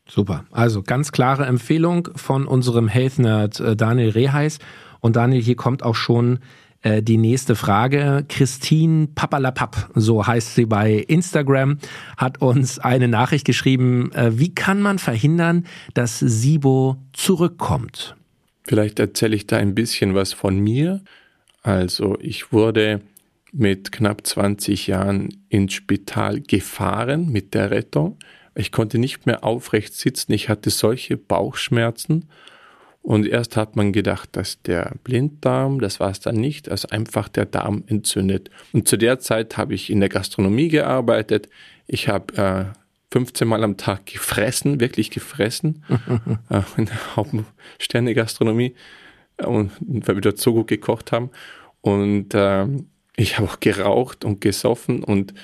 Super. 0.06 0.44
Also 0.50 0.82
ganz 0.82 1.12
klare 1.12 1.46
Empfehlung 1.46 2.08
von 2.16 2.46
unserem 2.46 2.88
Health 2.88 3.18
Nerd 3.18 3.60
äh, 3.60 3.76
Daniel 3.76 4.10
Reheis. 4.10 4.58
Und 5.00 5.16
Daniel, 5.16 5.40
hier 5.40 5.56
kommt 5.56 5.82
auch 5.82 5.94
schon 5.94 6.40
äh, 6.82 7.02
die 7.02 7.16
nächste 7.16 7.54
Frage. 7.54 8.24
Christine 8.28 9.08
Papalapap, 9.14 9.90
so 9.94 10.26
heißt 10.26 10.54
sie 10.54 10.66
bei 10.66 10.94
Instagram, 10.94 11.78
hat 12.16 12.40
uns 12.40 12.78
eine 12.78 13.08
Nachricht 13.08 13.44
geschrieben. 13.44 14.10
Äh, 14.12 14.38
wie 14.38 14.54
kann 14.54 14.82
man 14.82 14.98
verhindern, 14.98 15.64
dass 15.94 16.18
SIBO 16.18 16.96
zurückkommt? 17.12 18.16
Vielleicht 18.64 18.98
erzähle 18.98 19.36
ich 19.36 19.46
da 19.46 19.56
ein 19.56 19.74
bisschen 19.74 20.14
was 20.14 20.32
von 20.32 20.58
mir. 20.58 21.02
Also 21.62 22.18
ich 22.20 22.52
wurde 22.52 23.00
mit 23.52 23.92
knapp 23.92 24.26
20 24.26 24.86
Jahren 24.86 25.44
ins 25.48 25.72
Spital 25.72 26.40
gefahren 26.40 27.30
mit 27.30 27.54
der 27.54 27.70
Rettung. 27.70 28.18
Ich 28.54 28.72
konnte 28.72 28.98
nicht 28.98 29.26
mehr 29.26 29.44
aufrecht 29.44 29.94
sitzen. 29.94 30.32
Ich 30.32 30.48
hatte 30.48 30.70
solche 30.70 31.16
Bauchschmerzen. 31.16 32.28
Und 33.02 33.26
erst 33.26 33.56
hat 33.56 33.76
man 33.76 33.92
gedacht, 33.92 34.30
dass 34.32 34.60
der 34.62 34.92
Blinddarm, 35.04 35.80
das 35.80 36.00
war 36.00 36.10
es 36.10 36.20
dann 36.20 36.36
nicht, 36.36 36.70
also 36.70 36.88
einfach 36.88 37.28
der 37.28 37.46
Darm 37.46 37.82
entzündet. 37.86 38.50
Und 38.72 38.88
zu 38.88 38.98
der 38.98 39.20
Zeit 39.20 39.56
habe 39.56 39.74
ich 39.74 39.88
in 39.88 40.00
der 40.00 40.10
Gastronomie 40.10 40.68
gearbeitet. 40.68 41.48
Ich 41.86 42.08
habe 42.08 42.36
äh, 42.36 42.79
15 43.12 43.48
Mal 43.48 43.64
am 43.64 43.76
Tag 43.76 44.06
gefressen, 44.06 44.80
wirklich 44.80 45.10
gefressen, 45.10 45.84
äh, 46.50 46.62
in 46.76 46.86
der 46.86 47.16
Hauptsterne-Gastronomie, 47.16 48.74
und 49.38 49.72
weil 49.80 50.16
wir 50.16 50.22
dort 50.22 50.38
so 50.38 50.52
gut 50.52 50.68
gekocht 50.68 51.12
haben. 51.12 51.30
Und 51.80 52.34
äh, 52.34 52.66
ich 53.16 53.38
habe 53.38 53.48
auch 53.48 53.60
geraucht 53.60 54.24
und 54.24 54.40
gesoffen 54.40 55.02
und 55.02 55.34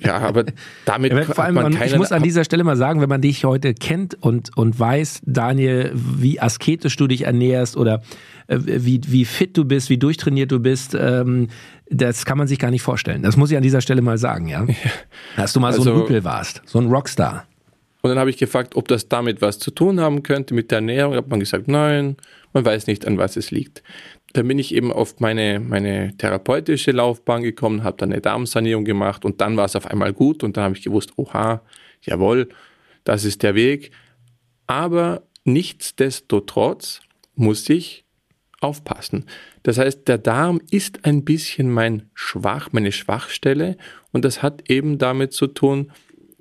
ja, 0.00 0.18
aber 0.18 0.44
damit 0.84 1.12
ja, 1.12 1.22
vor 1.24 1.44
allem, 1.44 1.54
man 1.54 1.74
keine, 1.74 1.90
Ich 1.90 1.96
muss 1.96 2.12
an 2.12 2.22
dieser 2.22 2.44
Stelle 2.44 2.64
mal 2.64 2.76
sagen, 2.76 3.00
wenn 3.00 3.08
man 3.08 3.20
dich 3.20 3.44
heute 3.44 3.74
kennt 3.74 4.14
und, 4.22 4.56
und 4.56 4.78
weiß, 4.78 5.22
Daniel, 5.24 5.92
wie 5.94 6.40
asketisch 6.40 6.96
du 6.96 7.06
dich 7.06 7.22
ernährst 7.22 7.76
oder 7.76 8.02
äh, 8.46 8.58
wie, 8.60 9.00
wie 9.06 9.24
fit 9.24 9.56
du 9.56 9.64
bist, 9.64 9.90
wie 9.90 9.98
durchtrainiert 9.98 10.50
du 10.50 10.60
bist, 10.60 10.96
ähm, 10.98 11.48
das 11.88 12.24
kann 12.24 12.38
man 12.38 12.48
sich 12.48 12.58
gar 12.58 12.70
nicht 12.70 12.82
vorstellen. 12.82 13.22
Das 13.22 13.36
muss 13.36 13.50
ich 13.50 13.56
an 13.56 13.62
dieser 13.62 13.80
Stelle 13.80 14.02
mal 14.02 14.18
sagen, 14.18 14.48
ja. 14.48 14.64
ja. 14.64 14.74
Dass 15.36 15.52
du 15.52 15.60
mal 15.60 15.68
also, 15.68 15.82
so 15.82 15.90
ein 15.90 15.96
Rüpel 16.00 16.24
warst, 16.24 16.62
so 16.66 16.78
ein 16.78 16.88
Rockstar. 16.88 17.46
Und 18.02 18.10
dann 18.10 18.18
habe 18.18 18.30
ich 18.30 18.36
gefragt, 18.36 18.76
ob 18.76 18.88
das 18.88 19.08
damit 19.08 19.42
was 19.42 19.58
zu 19.58 19.70
tun 19.70 20.00
haben 20.00 20.22
könnte 20.22 20.54
mit 20.54 20.70
der 20.70 20.78
Ernährung. 20.78 21.12
Da 21.12 21.18
hat 21.18 21.28
man 21.28 21.40
gesagt, 21.40 21.66
nein, 21.66 22.16
man 22.52 22.64
weiß 22.64 22.86
nicht, 22.86 23.06
an 23.06 23.18
was 23.18 23.36
es 23.36 23.50
liegt 23.50 23.82
dann 24.36 24.48
bin 24.48 24.58
ich 24.58 24.74
eben 24.74 24.92
auf 24.92 25.20
meine, 25.20 25.60
meine 25.60 26.16
therapeutische 26.16 26.92
Laufbahn 26.92 27.42
gekommen, 27.42 27.84
habe 27.84 27.96
dann 27.96 28.12
eine 28.12 28.20
Darmsanierung 28.20 28.84
gemacht 28.84 29.24
und 29.24 29.40
dann 29.40 29.56
war 29.56 29.64
es 29.64 29.76
auf 29.76 29.86
einmal 29.86 30.12
gut 30.12 30.44
und 30.44 30.56
dann 30.56 30.64
habe 30.64 30.76
ich 30.76 30.84
gewusst, 30.84 31.12
oha, 31.16 31.62
jawohl, 32.02 32.48
das 33.04 33.24
ist 33.24 33.42
der 33.42 33.54
Weg. 33.54 33.92
Aber 34.66 35.22
nichtsdestotrotz 35.44 37.00
muss 37.34 37.68
ich 37.68 38.04
aufpassen. 38.60 39.26
Das 39.62 39.78
heißt, 39.78 40.08
der 40.08 40.18
Darm 40.18 40.60
ist 40.70 41.04
ein 41.04 41.24
bisschen 41.24 41.70
mein 41.70 42.10
Schwach, 42.14 42.70
meine 42.72 42.92
Schwachstelle 42.92 43.76
und 44.12 44.24
das 44.24 44.42
hat 44.42 44.70
eben 44.70 44.98
damit 44.98 45.32
zu 45.32 45.46
tun 45.46 45.92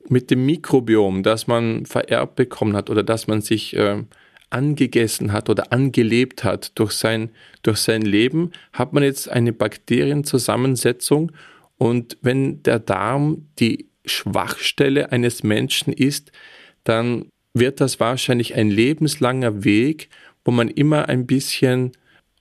mit 0.07 0.31
dem 0.31 0.45
Mikrobiom, 0.45 1.23
das 1.23 1.47
man 1.47 1.85
vererbt 1.85 2.35
bekommen 2.35 2.75
hat 2.75 2.89
oder 2.89 3.03
dass 3.03 3.27
man 3.27 3.41
sich 3.41 3.75
äh, 3.75 4.03
angegessen 4.49 5.31
hat 5.31 5.49
oder 5.49 5.71
angelebt 5.71 6.43
hat 6.43 6.77
durch 6.77 6.91
sein, 6.91 7.29
durch 7.63 7.77
sein 7.79 8.01
Leben, 8.01 8.51
hat 8.73 8.93
man 8.93 9.03
jetzt 9.03 9.29
eine 9.29 9.53
Bakterienzusammensetzung 9.53 11.31
und 11.77 12.17
wenn 12.21 12.63
der 12.63 12.79
Darm 12.79 13.47
die 13.59 13.89
Schwachstelle 14.05 15.11
eines 15.11 15.43
Menschen 15.43 15.91
ist, 15.91 16.31
dann 16.83 17.25
wird 17.53 17.81
das 17.81 17.99
wahrscheinlich 17.99 18.55
ein 18.55 18.69
lebenslanger 18.69 19.63
Weg, 19.63 20.09
wo 20.43 20.51
man 20.51 20.69
immer 20.69 21.09
ein 21.09 21.25
bisschen 21.25 21.91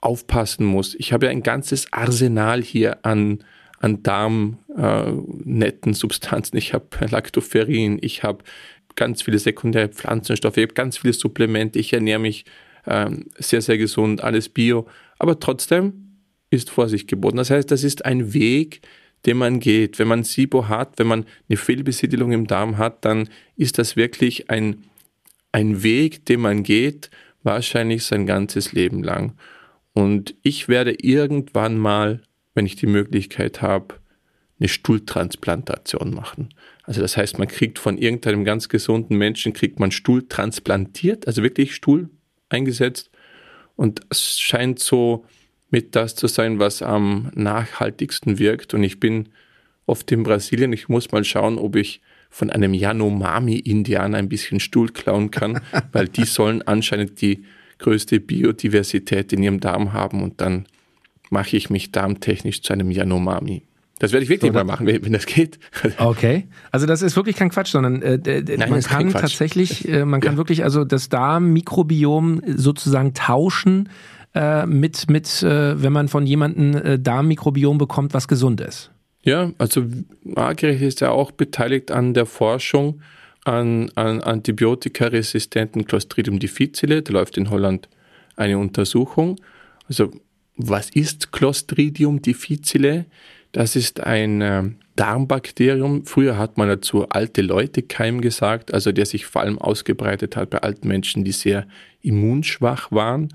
aufpassen 0.01 0.67
muss. 0.67 0.95
Ich 0.97 1.13
habe 1.13 1.27
ja 1.27 1.33
ein 1.33 1.43
ganzes 1.43 1.93
Arsenal 1.93 2.63
hier 2.63 3.05
an, 3.05 3.43
an 3.79 4.03
darmnetten 4.03 5.93
äh, 5.93 5.97
Substanzen. 5.97 6.59
Ich 6.59 6.75
habe 6.75 6.87
Lactoferrin, 7.09 7.99
ich 8.03 8.23
habe 8.23 8.45
ganz 8.97 9.23
viele 9.23 9.39
sekundäre 9.39 9.89
Pflanzenstoffe, 9.89 10.57
ich 10.57 10.65
habe 10.65 10.75
ganz 10.75 10.99
viele 10.99 11.13
Supplemente, 11.13 11.79
ich 11.79 11.93
ernähre 11.93 12.19
mich 12.21 12.45
ähm, 12.87 13.27
sehr, 13.39 13.63
sehr 13.63 13.79
gesund, 13.79 14.23
alles 14.23 14.49
bio, 14.49 14.87
aber 15.19 15.41
trotzdem 15.41 16.19
ist 16.51 16.71
Vorsicht 16.71 17.09
geboten. 17.09 17.37
Das 17.37 17.51
heißt, 17.51 17.71
das 17.71 17.85
ist 17.85 18.05
ein 18.05 18.33
Weg, 18.33 18.83
den 19.27 19.39
man 19.39 19.61
geht. 19.61 19.99
Wenn 19.99 20.09
man 20.09 20.25
SIBO 20.25 20.69
hat, 20.69 20.99
wenn 20.99 21.07
man 21.07 21.25
eine 21.49 21.57
Fehlbesiedelung 21.57 22.33
im 22.33 22.47
Darm 22.47 22.79
hat, 22.79 23.05
dann 23.05 23.29
ist 23.57 23.79
das 23.79 23.97
wirklich 23.97 24.51
ein, 24.51 24.85
ein 25.53 25.83
Weg, 25.83 26.27
den 26.27 26.41
man 26.41 26.63
geht, 26.63 27.11
wahrscheinlich 27.43 28.05
sein 28.05 28.27
ganzes 28.27 28.73
Leben 28.73 29.03
lang. 29.03 29.35
Und 29.93 30.35
ich 30.43 30.69
werde 30.69 30.93
irgendwann 30.93 31.79
mal, 31.79 32.23
wenn 32.55 32.67
ich 32.67 32.77
die 32.77 32.87
Möglichkeit 32.87 33.63
habe, 33.63 33.95
eine 34.59 34.69
Stuhltransplantation 34.69 36.15
machen. 36.15 36.51
Also 36.87 37.01
das 37.01 37.17
heißt, 37.17 37.39
man 37.39 37.49
kriegt 37.49 37.79
von 37.79 37.99
irgendeinem 37.99 38.45
ganz 38.45 38.69
gesunden 38.69 39.17
Menschen, 39.17 39.53
kriegt 39.53 39.81
man 39.81 39.91
Stuhl 39.91 40.29
transplantiert, 40.29 41.27
also 41.27 41.43
wirklich 41.43 41.75
Stuhl 41.75 42.11
eingesetzt. 42.49 43.11
Und 43.77 44.03
es 44.11 44.39
scheint 44.39 44.79
so 44.79 45.25
mit 45.71 45.97
das 45.97 46.15
zu 46.15 46.27
sein, 46.27 46.59
was 46.59 46.83
am 46.83 47.31
nachhaltigsten 47.35 48.39
wirkt. 48.39 48.75
Und 48.75 48.83
ich 48.85 49.01
bin 49.01 49.31
oft 49.87 50.11
in 50.13 50.23
Brasilien, 50.23 50.73
ich 50.73 50.89
muss 50.89 51.11
mal 51.11 51.25
schauen, 51.25 51.59
ob 51.59 51.77
ich 51.77 52.01
von 52.31 52.51
einem 52.51 52.75
Yanomami-Indianer 52.75 54.19
ein 54.19 54.29
bisschen 54.29 54.61
Stuhl 54.61 54.91
klauen 54.91 55.31
kann, 55.31 55.61
weil 55.93 56.09
die 56.09 56.25
sollen 56.25 56.63
anscheinend 56.63 57.21
die 57.21 57.45
größte 57.79 58.21
Biodiversität 58.21 59.33
in 59.33 59.43
ihrem 59.43 59.61
Darm 59.61 59.93
haben 59.93 60.23
und 60.23 60.41
dann 60.41 60.67
mache 61.31 61.57
ich 61.57 61.71
mich 61.71 61.91
darmtechnisch 61.93 62.63
zu 62.63 62.73
einem 62.73 62.91
Yanomami. 62.91 63.63
Das 63.99 64.13
werde 64.13 64.25
ich 64.25 64.31
wirklich 64.31 64.51
so, 64.51 64.55
mal 64.55 64.65
machen, 64.65 64.87
wenn, 64.87 65.13
das 65.13 65.27
geht. 65.27 65.59
Okay. 65.99 66.49
Also 66.73 66.87
das 66.87 67.03
ist 67.03 67.15
wirklich 67.17 67.37
kein 67.37 67.51
Quatsch, 67.51 67.69
sondern 67.69 68.03
äh, 68.03 68.19
Nein, 68.19 68.71
man 68.71 68.81
kann 68.81 69.13
tatsächlich, 69.13 69.89
äh, 69.89 70.05
man 70.05 70.21
kann 70.21 70.35
ja. 70.35 70.39
wirklich 70.39 70.65
also 70.65 70.85
das 70.85 71.09
Darmmikrobiom 71.09 72.43
sozusagen 72.57 73.15
tauschen 73.15 73.89
äh, 74.35 74.67
mit, 74.67 75.09
mit 75.09 75.43
äh, 75.43 75.81
wenn 75.81 75.93
man 75.93 76.09
von 76.09 76.27
jemandem 76.27 76.75
äh, 76.75 76.99
Darmmikrobiom 76.99 77.79
bekommt, 77.79 78.15
was 78.15 78.27
gesund 78.27 78.61
ist. 78.61 78.91
Ja, 79.23 79.53
also 79.59 79.85
Margret 80.25 80.83
ist 80.83 81.01
ja 81.01 81.11
auch 81.11 81.31
beteiligt 81.31 81.91
an 81.91 82.15
der 82.15 82.27
Forschung 82.27 83.01
an, 83.45 83.91
an 83.95 84.21
antibiotikaresistenten 84.21 85.87
Clostridium 85.87 86.39
difficile. 86.39 87.03
Da 87.03 87.13
läuft 87.13 87.37
in 87.37 87.51
Holland 87.51 87.89
eine 88.37 88.59
Untersuchung. 88.59 89.37
Also 89.89 90.11
was 90.57 90.91
ist 90.91 91.33
Clostridium 91.33 92.23
difficile? 92.23 93.07
Das 93.55 93.77
ist 93.77 94.01
ein 94.01 94.41
äh, 94.41 94.65
Darmbakterium. 94.97 96.07
Früher 96.07 96.37
hat 96.37 96.59
man 96.59 96.67
dazu 96.67 97.09
alte 97.09 97.41
Leute 97.41 97.83
Keim 97.83 98.21
gesagt, 98.21 98.75
also 98.75 98.91
der 98.91 99.07
sich 99.07 99.27
vor 99.27 99.43
allem 99.43 99.59
ausgebreitet 99.59 100.35
hat 100.35 100.51
bei 100.51 100.59
alten 100.59 100.89
Menschen, 100.89 101.23
die 101.23 101.31
sehr 101.31 101.69
immunschwach 102.03 102.91
waren. 102.91 103.33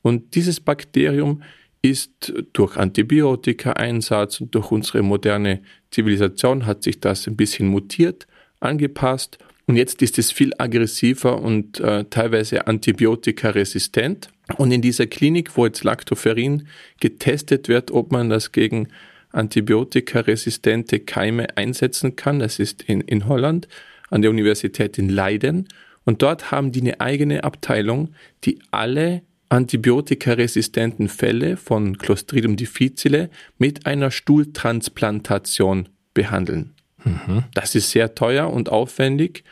Und 0.00 0.34
dieses 0.34 0.58
Bakterium 0.60 1.42
ist 1.82 2.32
durch 2.54 2.78
Antibiotika-Einsatz 2.78 4.40
und 4.40 4.54
durch 4.54 4.70
unsere 4.70 5.02
moderne 5.02 5.60
Zivilisation 5.90 6.64
hat 6.64 6.82
sich 6.82 6.98
das 6.98 7.26
ein 7.26 7.36
bisschen 7.36 7.68
mutiert, 7.68 8.26
angepasst 8.60 9.38
und 9.68 9.76
jetzt 9.76 10.00
ist 10.00 10.18
es 10.18 10.32
viel 10.32 10.52
aggressiver 10.56 11.42
und 11.42 11.78
äh, 11.78 12.04
teilweise 12.04 12.66
antibiotikaresistent. 12.66 14.30
Und 14.56 14.72
in 14.72 14.80
dieser 14.80 15.06
Klinik, 15.06 15.58
wo 15.58 15.66
jetzt 15.66 15.84
Lactoferrin 15.84 16.66
getestet 17.00 17.68
wird, 17.68 17.90
ob 17.90 18.10
man 18.10 18.30
das 18.30 18.52
gegen 18.52 18.88
antibiotikaresistente 19.32 21.00
Keime 21.00 21.56
einsetzen 21.56 22.16
kann, 22.16 22.38
das 22.38 22.58
ist 22.58 22.82
in, 22.82 23.00
in 23.02 23.26
Holland 23.26 23.68
an 24.10 24.22
der 24.22 24.30
Universität 24.30 24.98
in 24.98 25.08
Leiden. 25.08 25.68
Und 26.04 26.22
dort 26.22 26.50
haben 26.50 26.72
die 26.72 26.80
eine 26.80 27.00
eigene 27.00 27.44
Abteilung, 27.44 28.14
die 28.44 28.58
alle 28.70 29.22
antibiotikaresistenten 29.50 31.08
Fälle 31.08 31.56
von 31.56 31.98
Clostridium 31.98 32.56
difficile 32.56 33.30
mit 33.58 33.86
einer 33.86 34.10
Stuhltransplantation 34.10 35.88
behandeln. 36.14 36.74
Mhm. 37.04 37.44
Das 37.54 37.74
ist 37.74 37.90
sehr 37.90 38.14
teuer 38.14 38.50
und 38.50 38.70
aufwendig, 38.70 39.44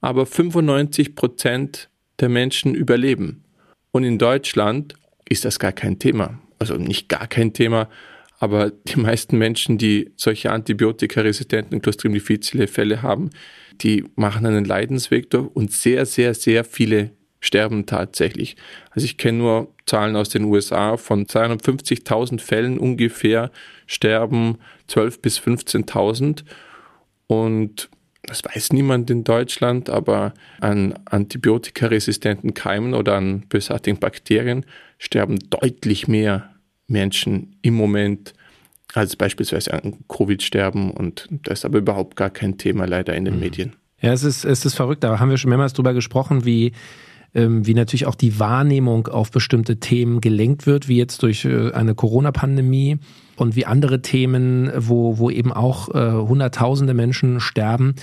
aber 0.00 0.26
95 0.26 1.14
Prozent 1.14 1.88
der 2.20 2.28
Menschen 2.28 2.74
überleben. 2.74 3.44
Und 3.92 4.04
in 4.04 4.18
Deutschland 4.18 4.94
ist 5.28 5.44
das 5.44 5.58
gar 5.58 5.72
kein 5.72 5.98
Thema. 5.98 6.38
Also 6.58 6.76
nicht 6.76 7.08
gar 7.08 7.26
kein 7.26 7.52
Thema, 7.52 7.88
aber 8.38 8.70
die 8.70 9.00
meisten 9.00 9.38
Menschen, 9.38 9.78
die 9.78 10.12
solche 10.16 10.50
antibiotikaresistenten 10.50 11.80
Clostridium 11.80 12.14
difficile 12.14 12.66
Fälle 12.66 13.02
haben, 13.02 13.30
die 13.82 14.04
machen 14.14 14.46
einen 14.46 14.64
Leidensweg 14.64 15.30
durch 15.30 15.48
und 15.54 15.72
sehr, 15.72 16.06
sehr, 16.06 16.34
sehr 16.34 16.64
viele 16.64 17.10
sterben 17.40 17.86
tatsächlich. 17.86 18.56
Also 18.90 19.04
ich 19.04 19.18
kenne 19.18 19.38
nur 19.38 19.74
Zahlen 19.86 20.16
aus 20.16 20.28
den 20.28 20.44
USA 20.44 20.96
von 20.96 21.26
250.000 21.26 22.40
Fällen 22.40 22.78
ungefähr 22.78 23.50
sterben 23.86 24.58
12.000 24.88 25.20
bis 25.20 25.38
15.000 25.38 26.44
und 27.26 27.88
das 28.24 28.42
weiß 28.44 28.72
niemand 28.72 29.08
in 29.10 29.22
Deutschland, 29.22 29.88
aber 29.88 30.34
an 30.60 30.98
antibiotikaresistenten 31.04 32.54
Keimen 32.54 32.94
oder 32.94 33.14
an 33.14 33.42
bösartigen 33.48 34.00
Bakterien 34.00 34.66
sterben 34.98 35.38
deutlich 35.48 36.08
mehr 36.08 36.55
Menschen 36.88 37.56
im 37.62 37.74
Moment 37.74 38.34
als 38.94 39.16
beispielsweise 39.16 39.72
an 39.74 39.96
Covid 40.08 40.42
sterben 40.42 40.90
und 40.90 41.28
das 41.30 41.60
ist 41.60 41.64
aber 41.64 41.78
überhaupt 41.78 42.16
gar 42.16 42.30
kein 42.30 42.56
Thema 42.56 42.86
leider 42.86 43.14
in 43.14 43.24
den 43.24 43.34
mhm. 43.34 43.40
Medien. 43.40 43.76
Ja, 44.00 44.12
es 44.12 44.22
ist, 44.22 44.44
es 44.44 44.64
ist 44.64 44.74
verrückt, 44.74 45.04
da 45.04 45.18
haben 45.18 45.30
wir 45.30 45.38
schon 45.38 45.48
mehrmals 45.48 45.72
drüber 45.72 45.94
gesprochen, 45.94 46.44
wie 46.44 46.72
ähm, 47.34 47.66
wie 47.66 47.74
natürlich 47.74 48.06
auch 48.06 48.14
die 48.14 48.38
Wahrnehmung 48.38 49.08
auf 49.08 49.30
bestimmte 49.30 49.78
Themen 49.78 50.20
gelenkt 50.20 50.66
wird, 50.66 50.88
wie 50.88 50.96
jetzt 50.96 51.22
durch 51.22 51.44
äh, 51.44 51.72
eine 51.72 51.94
Corona-Pandemie 51.94 52.98
und 53.36 53.56
wie 53.56 53.66
andere 53.66 54.02
Themen, 54.02 54.70
wo, 54.76 55.18
wo 55.18 55.30
eben 55.30 55.52
auch 55.52 55.94
äh, 55.94 56.12
Hunderttausende 56.12 56.94
Menschen 56.94 57.40
sterben 57.40 57.94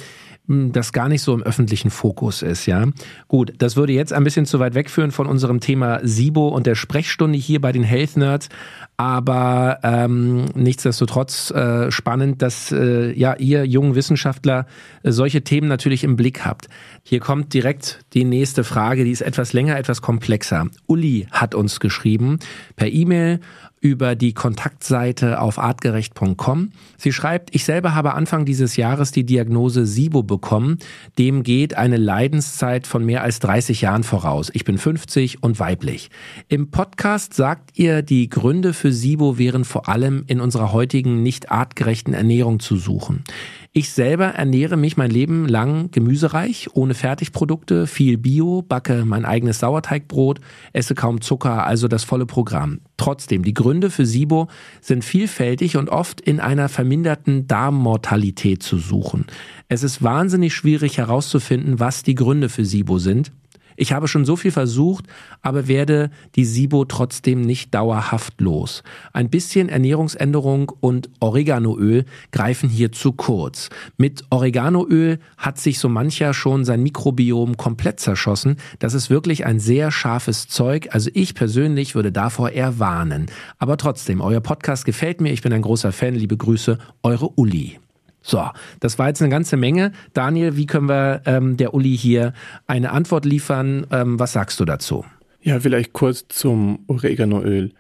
das 0.48 0.92
gar 0.92 1.08
nicht 1.08 1.22
so 1.22 1.34
im 1.34 1.42
öffentlichen 1.42 1.90
Fokus 1.90 2.42
ist, 2.42 2.66
ja. 2.66 2.86
Gut, 3.30 3.54
das 3.60 3.78
würde 3.78 3.94
jetzt 3.94 4.12
ein 4.12 4.26
bisschen 4.26 4.46
zu 4.46 4.60
weit 4.60 4.76
wegführen 4.76 5.12
von 5.12 5.26
unserem 5.26 5.62
Thema 5.62 6.02
SIBO 6.04 6.50
und 6.50 6.68
der 6.68 6.76
Sprechstunde 6.76 7.38
hier 7.38 7.62
bei 7.62 7.72
den 7.72 7.84
Health 7.84 8.18
Nerds, 8.18 8.50
aber 8.98 9.80
ähm, 9.84 10.46
nichtsdestotrotz 10.54 11.50
äh, 11.52 11.92
spannend, 11.92 12.42
dass 12.42 12.74
äh, 12.74 13.14
ja 13.18 13.36
ihr 13.36 13.66
jungen 13.66 13.96
Wissenschaftler 13.96 14.66
äh, 15.04 15.12
solche 15.12 15.44
Themen 15.44 15.70
natürlich 15.70 16.04
im 16.04 16.18
Blick 16.18 16.46
habt. 16.46 16.68
Hier 17.04 17.22
kommt 17.22 17.54
direkt 17.54 18.02
die 18.14 18.26
nächste 18.26 18.66
Frage, 18.66 19.06
die 19.06 19.12
ist 19.12 19.22
etwas 19.22 19.54
länger, 19.54 19.78
etwas 19.78 20.02
komplexer. 20.02 20.68
Uli 20.88 21.26
hat 21.32 21.56
uns 21.56 21.80
geschrieben 21.80 22.40
per 22.76 22.90
E-Mail 22.90 23.40
über 23.84 24.16
die 24.16 24.34
Kontaktseite 24.34 25.42
auf 25.42 25.60
artgerecht.com. 25.60 26.72
Sie 26.98 27.12
schreibt, 27.12 27.54
ich 27.54 27.66
selber 27.66 27.94
habe 27.94 28.14
Anfang 28.14 28.46
dieses 28.46 28.78
Jahres 28.78 29.12
die 29.12 29.26
Diagnose 29.26 29.86
SIBO 29.86 30.24
bekommen. 30.24 30.80
Dem 31.20 31.44
geht 31.44 31.76
eine 31.76 31.98
Leidenszeit 31.98 32.88
von 32.88 33.06
mehr 33.06 33.24
als 33.24 33.40
30 33.40 33.82
Jahren 33.82 34.04
voraus. 34.04 34.50
Ich 34.54 34.64
bin 34.64 34.78
50 34.78 35.44
und 35.44 35.60
weiblich. 35.60 36.10
Im 36.48 36.72
Podcast 36.72 37.34
sagt 37.34 37.78
ihr, 37.78 38.04
die 38.04 38.30
Gründe 38.30 38.72
für 38.72 38.94
SIBO 38.94 39.38
wären 39.38 39.66
vor 39.66 39.90
allem 39.90 40.24
in 40.28 40.40
unserer 40.40 40.72
heutigen 40.72 41.22
nicht 41.22 41.52
artgerechten 41.52 42.14
Ernährung 42.14 42.62
zu 42.62 42.78
suchen. 42.78 43.26
Ich 43.76 43.90
selber 43.90 44.26
ernähre 44.26 44.78
mich 44.78 44.98
mein 44.98 45.10
Leben 45.10 45.48
lang 45.48 45.90
gemüsereich, 45.90 46.70
ohne 46.76 46.94
Fertigprodukte, 46.94 47.88
viel 47.88 48.20
Bio, 48.20 48.62
backe 48.62 49.04
mein 49.04 49.26
eigenes 49.26 49.58
Sauerteigbrot, 49.58 50.40
esse 50.74 50.94
kaum 50.94 51.22
Zucker, 51.22 51.66
also 51.66 51.88
das 51.88 52.04
volle 52.04 52.28
Programm. 52.28 52.82
Trotzdem, 52.98 53.42
die 53.42 53.56
Gründe 53.56 53.90
für 53.90 54.06
SIBO 54.06 54.48
sind 54.80 55.04
vielfältig 55.04 55.76
und 55.76 55.90
oft 55.90 56.22
in 56.22 56.40
einer 56.40 56.70
verminderten 56.70 57.48
Darmmortalität 57.48 58.62
zu 58.62 58.78
suchen. 58.78 59.26
Es 59.70 59.82
ist 59.82 60.04
wahnsinnig 60.04 60.54
schwierig 60.54 61.00
herauszufinden, 61.00 61.80
was 61.80 62.04
die 62.04 62.14
Gründe 62.14 62.50
für 62.50 62.66
SIBO 62.66 63.00
sind. 63.00 63.32
Ich 63.76 63.94
habe 63.94 64.08
schon 64.08 64.26
so 64.26 64.36
viel 64.36 64.52
versucht, 64.52 65.06
aber 65.42 65.68
werde 65.68 66.12
die 66.36 66.46
SIBO 66.46 66.86
trotzdem 66.86 67.42
nicht 67.42 67.74
dauerhaft 67.74 68.40
los. 68.42 68.84
Ein 69.14 69.30
bisschen 69.30 69.70
Ernährungsänderung 69.70 70.72
und 70.80 71.10
Oreganoöl 71.20 72.06
greifen 72.32 72.70
hier 72.70 72.92
zu 72.92 73.14
kurz. 73.14 73.70
Mit 73.98 74.24
Oreganoöl 74.30 75.20
hat 75.38 75.60
sich 75.60 75.80
so 75.80 75.90
mancher 75.90 76.34
schon 76.34 76.66
sein 76.66 76.84
Mikrobiom 76.84 77.58
komplett 77.58 78.00
zerschossen. 78.00 78.58
Das 78.80 78.94
ist 78.94 79.10
wirklich 79.10 79.46
ein 79.46 79.60
sehr 79.60 79.92
scharfes 79.92 80.48
Zeug. 80.48 80.90
Also 80.92 81.10
ich 81.14 81.36
persönlich 81.36 81.96
würde 81.96 82.12
davor 82.12 82.52
eher 82.52 82.80
warnen. 82.80 83.28
Aber 83.58 83.78
trotzdem, 83.78 84.22
euer 84.22 84.42
Podcast 84.42 84.86
gefällt 84.86 85.22
mir. 85.22 85.32
Ich 85.32 85.42
bin 85.42 85.54
ein 85.54 85.62
großer 85.62 85.92
Fan. 85.92 86.16
Liebe 86.16 86.38
Grüße, 86.38 86.78
eure 87.04 87.30
Uli. 87.38 87.80
So, 88.24 88.42
das 88.80 88.98
war 88.98 89.10
jetzt 89.10 89.22
eine 89.22 89.30
ganze 89.30 89.58
Menge. 89.58 89.92
Daniel, 90.14 90.56
wie 90.56 90.66
können 90.66 90.88
wir 90.88 91.22
ähm, 91.26 91.58
der 91.58 91.74
Uli 91.74 91.96
hier 91.96 92.34
eine 92.66 92.92
Antwort 92.92 93.26
liefern? 93.26 93.86
Ähm, 93.92 94.18
was 94.18 94.32
sagst 94.32 94.60
du 94.60 94.66
dazu? 94.66 95.06
Ja, 95.42 95.60
vielleicht 95.60 95.92
kurz 95.92 96.26
zum 96.30 96.86
Oreganoöl. 96.88 97.74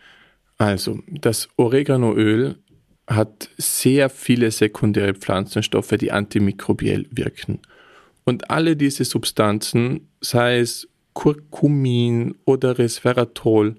Also, 0.57 0.99
das 1.07 1.47
Oreganoöl 1.55 2.57
hat 3.07 3.49
sehr 3.57 4.09
viele 4.09 4.51
sekundäre 4.51 5.13
Pflanzenstoffe, 5.13 5.95
die 5.99 6.11
antimikrobiell 6.11 7.07
wirken. 7.09 7.59
Und 8.25 8.49
alle 8.49 8.75
diese 8.75 9.05
Substanzen, 9.05 10.09
sei 10.19 10.59
es 10.59 10.87
Curcumin 11.13 12.35
oder 12.45 12.77
Resveratrol, 12.77 13.75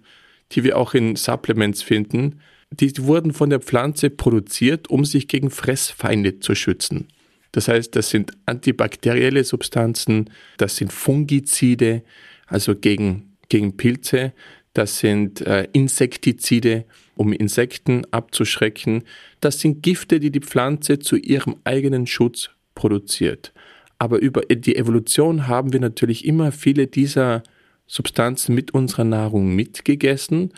die 0.52 0.64
wir 0.64 0.78
auch 0.78 0.94
in 0.94 1.16
Supplements 1.16 1.82
finden, 1.82 2.40
die 2.80 2.92
wurden 3.04 3.32
von 3.32 3.50
der 3.50 3.60
Pflanze 3.60 4.10
produziert, 4.10 4.90
um 4.90 5.04
sich 5.04 5.28
gegen 5.28 5.50
Fressfeinde 5.50 6.40
zu 6.40 6.54
schützen. 6.54 7.08
Das 7.52 7.68
heißt, 7.68 7.94
das 7.94 8.10
sind 8.10 8.32
antibakterielle 8.46 9.44
Substanzen, 9.44 10.30
das 10.56 10.76
sind 10.76 10.92
Fungizide, 10.92 12.02
also 12.46 12.74
gegen, 12.74 13.36
gegen 13.48 13.76
Pilze, 13.76 14.32
das 14.72 14.98
sind 14.98 15.40
äh, 15.42 15.68
Insektizide, 15.72 16.84
um 17.14 17.32
Insekten 17.32 18.04
abzuschrecken, 18.10 19.04
das 19.40 19.60
sind 19.60 19.82
Gifte, 19.82 20.18
die 20.18 20.32
die 20.32 20.40
Pflanze 20.40 20.98
zu 20.98 21.16
ihrem 21.16 21.56
eigenen 21.62 22.08
Schutz 22.08 22.50
produziert. 22.74 23.52
Aber 23.98 24.18
über 24.18 24.42
die 24.42 24.74
Evolution 24.74 25.46
haben 25.46 25.72
wir 25.72 25.80
natürlich 25.80 26.24
immer 26.24 26.50
viele 26.50 26.88
dieser 26.88 27.44
Substanzen 27.86 28.54
mit 28.54 28.74
unserer 28.74 29.04
Nahrung 29.04 29.54
mitgegessen 29.54 30.52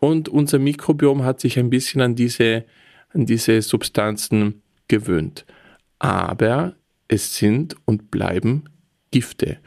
und 0.00 0.28
unser 0.28 0.58
Mikrobiom 0.58 1.24
hat 1.24 1.40
sich 1.40 1.58
ein 1.58 1.70
bisschen 1.70 2.00
an 2.00 2.14
diese, 2.14 2.64
an 3.10 3.26
diese 3.26 3.62
Substanzen 3.62 4.62
gewöhnt. 4.86 5.44
Aber 5.98 6.76
es 7.08 7.36
sind 7.36 7.76
und 7.84 8.10
bleiben 8.10 8.64
Gifte. 9.10 9.58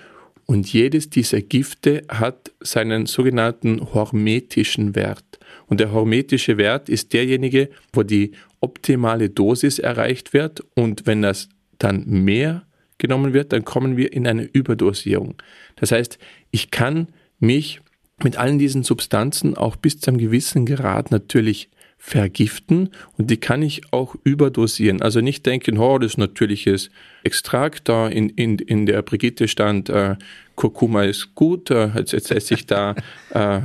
Und 0.46 0.72
jedes 0.72 1.10
dieser 1.10 1.42
Gifte 1.42 2.04
hat 2.10 2.52
seinen 2.62 3.06
sogenannten 3.06 3.94
hormetischen 3.94 4.96
Wert. 4.96 5.40
Und 5.68 5.80
der 5.80 5.92
hormetische 5.92 6.58
Wert 6.58 6.90
ist 6.90 7.14
derjenige, 7.14 7.70
wo 7.94 8.04
die 8.04 8.32
optimale 8.60 9.30
Dosis 9.30 9.80
erreicht 9.80 10.34
wird. 10.34 10.64
Und 10.76 11.06
wenn 11.08 11.22
das 11.22 11.50
dann 11.78 12.06
mehr 12.06 12.66
genommen 12.98 13.34
wird, 13.34 13.54
dann 13.54 13.66
kommen 13.66 13.98
wir 13.98 14.14
in 14.14 14.28
eine 14.28 14.44
Überdosierung. 14.44 15.36
Das 15.76 15.92
heißt, 15.92 16.20
ich 16.52 16.70
kann 16.70 17.08
mich 17.40 17.82
mit 18.24 18.38
allen 18.38 18.60
diesen 18.60 18.84
Substanzen 18.84 19.56
auch 19.56 19.76
bis 19.76 20.00
zu 20.00 20.10
einem 20.10 20.18
gewissen 20.18 20.66
Grad 20.66 21.12
natürlich 21.12 21.70
vergiften 22.04 22.90
und 23.20 23.30
die 23.30 23.38
kann 23.38 23.62
ich 23.62 23.94
auch 23.94 24.16
überdosieren. 24.24 25.04
Also 25.04 25.22
nicht 25.22 25.46
denken, 25.46 25.78
oh, 25.78 26.00
das 26.00 26.14
ist 26.14 26.18
natürliches 26.18 26.90
Extrakt, 27.24 27.88
da 27.90 28.08
in, 28.08 28.30
in, 28.30 28.58
in 28.58 28.88
der 28.88 29.04
Brigitte 29.04 29.48
stand, 29.48 29.90
äh, 29.90 30.16
Kurkuma 30.56 31.04
ist 31.04 31.36
gut, 31.36 31.70
äh, 31.70 31.90
jetzt, 31.96 32.12
jetzt 32.14 32.32
esse 32.32 32.56
ich 32.56 32.66
da 32.66 32.96
äh, 33.30 33.62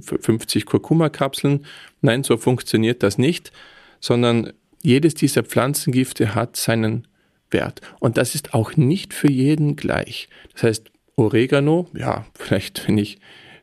50 0.00 0.62
ähm, 0.62 0.66
Kurkuma-Kapseln. 0.68 1.64
Nein, 2.02 2.22
so 2.22 2.36
funktioniert 2.36 3.02
das 3.02 3.16
nicht, 3.16 3.50
sondern 3.98 4.52
jedes 4.82 5.14
dieser 5.14 5.42
Pflanzengifte 5.42 6.34
hat 6.34 6.56
seinen 6.56 7.08
Wert. 7.50 7.80
Und 7.98 8.18
das 8.18 8.34
ist 8.34 8.52
auch 8.52 8.76
nicht 8.76 9.14
für 9.14 9.30
jeden 9.30 9.76
gleich. 9.76 10.28
Das 10.52 10.64
heißt, 10.64 10.90
Oregano, 11.16 11.88
ja, 11.94 12.26
vielleicht 12.34 12.86
wenn 12.86 12.98
ich 12.98 13.18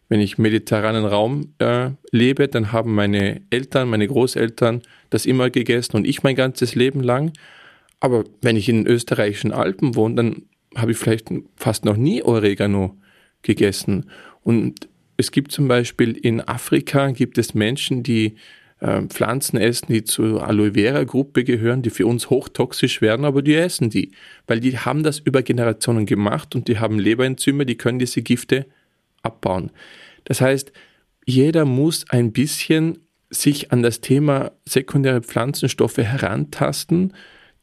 wenn 0.10 0.22
ich 0.22 0.38
mediterranen 0.38 1.06
Raum 1.06 1.54
äh, 1.60 1.90
lebe, 2.12 2.48
dann 2.48 2.72
haben 2.72 2.96
meine 2.96 3.42
Eltern, 3.50 3.90
meine 3.90 4.08
Großeltern 4.08 4.82
das 5.10 5.26
immer 5.26 5.50
gegessen 5.50 5.98
und 5.98 6.08
ich 6.08 6.24
mein 6.24 6.36
ganzes 6.36 6.76
Leben 6.76 7.02
lang. 7.02 7.34
Aber 8.00 8.24
wenn 8.42 8.56
ich 8.56 8.70
in 8.70 8.84
den 8.84 8.88
österreichischen 8.88 9.52
Alpen 9.52 9.96
wohne, 9.96 10.16
dann 10.16 10.44
habe 10.76 10.92
ich 10.92 10.98
vielleicht 10.98 11.30
fast 11.56 11.86
noch 11.86 11.98
nie 11.98 12.22
Oregano 12.22 12.96
gegessen. 13.42 14.10
Und 14.44 14.88
es 15.18 15.32
gibt 15.32 15.52
zum 15.52 15.68
Beispiel 15.68 16.14
in 16.14 16.42
Afrika 16.42 17.12
gibt 17.12 17.38
es 17.38 17.54
Menschen, 17.54 18.04
die 18.04 18.36
äh, 18.80 19.02
Pflanzen 19.04 19.58
essen, 19.58 19.88
die 19.92 20.04
zur 20.04 20.48
Aloe 20.48 20.74
Vera 20.74 21.04
Gruppe 21.04 21.44
gehören, 21.44 21.82
die 21.82 21.90
für 21.90 22.06
uns 22.06 22.30
hochtoxisch 22.30 23.02
werden, 23.02 23.26
aber 23.26 23.42
die 23.42 23.56
essen 23.56 23.90
die, 23.90 24.12
weil 24.46 24.60
die 24.60 24.78
haben 24.78 25.04
das 25.04 25.20
über 25.20 25.42
Generationen 25.42 26.06
gemacht 26.06 26.56
und 26.56 26.68
die 26.68 26.78
haben 26.78 27.00
Leberenzyme, 27.00 27.66
die 27.66 27.76
können 27.76 28.00
diese 28.00 28.22
Gifte 28.22 28.68
abbauen. 29.28 29.72
Das 30.26 30.42
heißt, 30.42 30.72
jeder 31.26 31.66
muss 31.66 32.10
ein 32.10 32.32
bisschen 32.32 33.00
sich 33.30 33.72
an 33.72 33.84
das 33.84 34.02
Thema 34.02 34.52
sekundäre 34.66 35.22
Pflanzenstoffe 35.22 35.98
herantasten, 35.98 37.14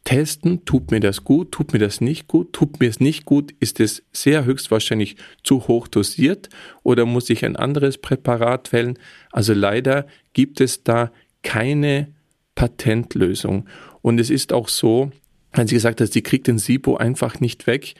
testen, 0.04 0.64
tut 0.66 0.90
mir 0.90 1.00
das 1.00 1.24
gut, 1.24 1.52
tut 1.52 1.72
mir 1.72 1.78
das 1.78 2.00
nicht 2.00 2.28
gut, 2.28 2.52
tut 2.52 2.78
mir 2.78 2.88
es 2.88 3.00
nicht 3.00 3.24
gut, 3.24 3.54
ist 3.58 3.80
es 3.80 4.02
sehr 4.12 4.44
höchstwahrscheinlich 4.44 5.16
zu 5.42 5.66
hoch 5.66 5.88
dosiert 5.88 6.50
oder 6.82 7.06
muss 7.06 7.30
ich 7.30 7.44
ein 7.44 7.56
anderes 7.56 7.98
Präparat 7.98 8.72
wählen. 8.72 8.98
Also 9.32 9.54
leider 9.54 10.06
gibt 10.34 10.60
es 10.60 10.84
da 10.84 11.10
keine 11.42 12.08
Patentlösung. 12.54 13.66
Und 14.02 14.20
es 14.20 14.28
ist 14.28 14.52
auch 14.52 14.68
so, 14.68 15.10
wenn 15.52 15.66
sie 15.66 15.74
gesagt 15.74 16.00
hat, 16.00 16.12
sie 16.12 16.22
kriegt 16.22 16.46
den 16.46 16.58
SIBO 16.58 16.96
einfach 16.96 17.40
nicht 17.40 17.66
weg, 17.66 17.94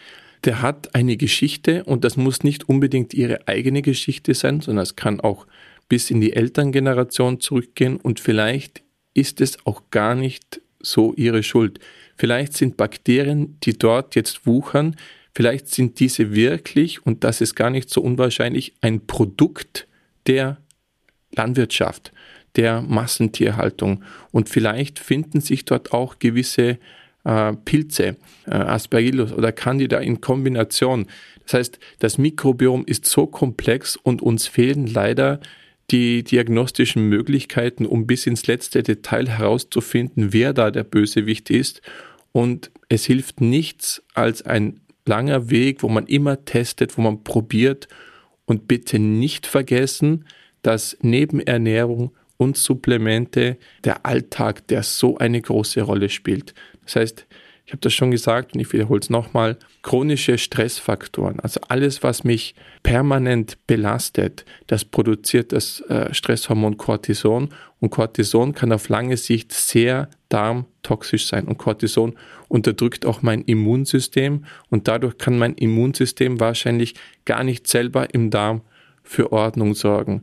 der 0.45 0.63
hat 0.63 0.95
eine 0.95 1.17
Geschichte 1.17 1.85
und 1.85 2.05
das 2.05 2.17
muss 2.17 2.43
nicht 2.43 2.69
unbedingt 2.69 3.15
ihre 3.15 3.49
eigene 3.49 3.83
Geschichte 3.83 4.35
sein, 4.35 4.61
sondern 4.61 4.83
es 4.83 4.97
kann 4.97 5.21
auch 5.21 5.47
bis 5.89 6.11
in 6.11 6.21
die 6.21 6.35
Elterngeneration 6.35 7.41
zurückgehen 7.41 7.97
und 7.97 8.21
vielleicht 8.21 8.83
ist 9.15 9.41
es 9.41 9.65
auch 9.67 9.83
gar 9.91 10.15
nicht 10.15 10.61
so 10.81 11.15
ihre 11.15 11.43
Schuld. 11.43 11.81
Vielleicht 12.17 12.53
sind 12.55 12.77
Bakterien, 12.77 13.59
die 13.63 13.79
dort 13.79 14.15
jetzt 14.15 14.47
wuchern, 14.47 14.97
vielleicht 15.35 15.69
sind 15.69 15.99
diese 16.01 16.35
wirklich, 16.35 17.05
und 17.05 17.25
das 17.25 17.41
ist 17.41 17.55
gar 17.55 17.71
nicht 17.71 17.91
so 17.91 18.01
unwahrscheinlich, 18.03 18.75
ein 18.81 19.07
Produkt 19.07 19.87
der 20.27 20.59
Landwirtschaft, 21.35 22.13
der 22.57 22.83
Massentierhaltung. 22.83 24.05
Und 24.31 24.49
vielleicht 24.49 24.99
finden 24.99 25.41
sich 25.41 25.65
dort 25.65 25.93
auch 25.93 26.19
gewisse 26.19 26.79
Pilze, 27.65 28.17
äh, 28.47 28.51
Aspergillus 28.51 29.33
oder 29.33 29.53
Candida 29.53 29.99
in 29.99 30.21
Kombination. 30.21 31.07
Das 31.45 31.55
heißt, 31.55 31.79
das 31.99 32.19
Mikrobiom 32.19 32.85
ist 32.87 33.07
so 33.07 33.27
komplex 33.27 33.97
und 33.97 34.23
uns 34.23 34.47
fehlen 34.47 34.87
leider 34.87 35.41
die 35.91 36.23
diagnostischen 36.23 37.09
Möglichkeiten, 37.09 37.87
um 37.87 38.07
bis 38.07 38.27
ins 38.27 38.47
letzte 38.47 38.83
Detail 38.83 39.29
herauszufinden, 39.29 40.33
wer 40.33 40.53
da 40.53 40.71
der 40.71 40.85
Bösewicht 40.85 41.51
ist. 41.51 41.83
Und 42.33 42.71
es 42.89 43.05
hilft 43.05 43.41
nichts 43.41 44.03
als 44.15 44.43
ein 44.43 44.81
langer 45.07 45.51
Weg, 45.51 45.83
wo 45.83 45.89
man 45.89 46.07
immer 46.07 46.45
testet, 46.45 46.97
wo 46.97 47.03
man 47.03 47.23
probiert. 47.23 47.89
Und 48.47 48.69
bitte 48.69 48.99
nicht 48.99 49.47
vergessen, 49.47 50.25
dass 50.63 50.97
neben 51.01 51.41
Ernährung 51.41 52.13
und 52.37 52.57
Supplemente 52.57 53.59
der 53.85 54.05
Alltag, 54.07 54.67
der 54.69 54.83
so 54.83 55.19
eine 55.19 55.41
große 55.41 55.83
Rolle 55.83 56.09
spielt. 56.09 56.55
Das 56.85 56.97
heißt, 56.97 57.27
ich 57.67 57.73
habe 57.73 57.81
das 57.81 57.95
schon 57.95 58.11
gesagt 58.11 58.55
und 58.55 58.61
ich 58.61 58.73
wiederhole 58.73 59.01
es 59.01 59.09
nochmal, 59.09 59.57
chronische 59.83 60.37
Stressfaktoren, 60.37 61.41
also 61.41 61.61
alles, 61.69 62.03
was 62.03 62.23
mich 62.23 62.55
permanent 62.83 63.57
belastet, 63.67 64.45
das 64.67 64.85
produziert 64.85 65.53
das 65.53 65.81
äh, 65.83 66.13
Stresshormon 66.13 66.77
Cortison. 66.77 67.49
Und 67.81 67.91
Cortison 67.91 68.55
kann 68.55 68.73
auf 68.73 68.89
lange 68.89 69.17
Sicht 69.17 69.53
sehr 69.53 70.09
darmtoxisch 70.29 71.27
sein. 71.27 71.47
Und 71.47 71.59
Cortison 71.59 72.17
unterdrückt 72.49 73.07
auch 73.07 73.23
mein 73.23 73.43
Immunsystem. 73.43 74.45
Und 74.71 74.89
dadurch 74.89 75.19
kann 75.19 75.39
mein 75.39 75.55
Immunsystem 75.55 76.41
wahrscheinlich 76.41 76.95
gar 77.25 77.45
nicht 77.45 77.67
selber 77.67 78.13
im 78.13 78.31
Darm 78.31 78.63
für 79.03 79.33
Ordnung 79.33 79.75
sorgen. 79.75 80.23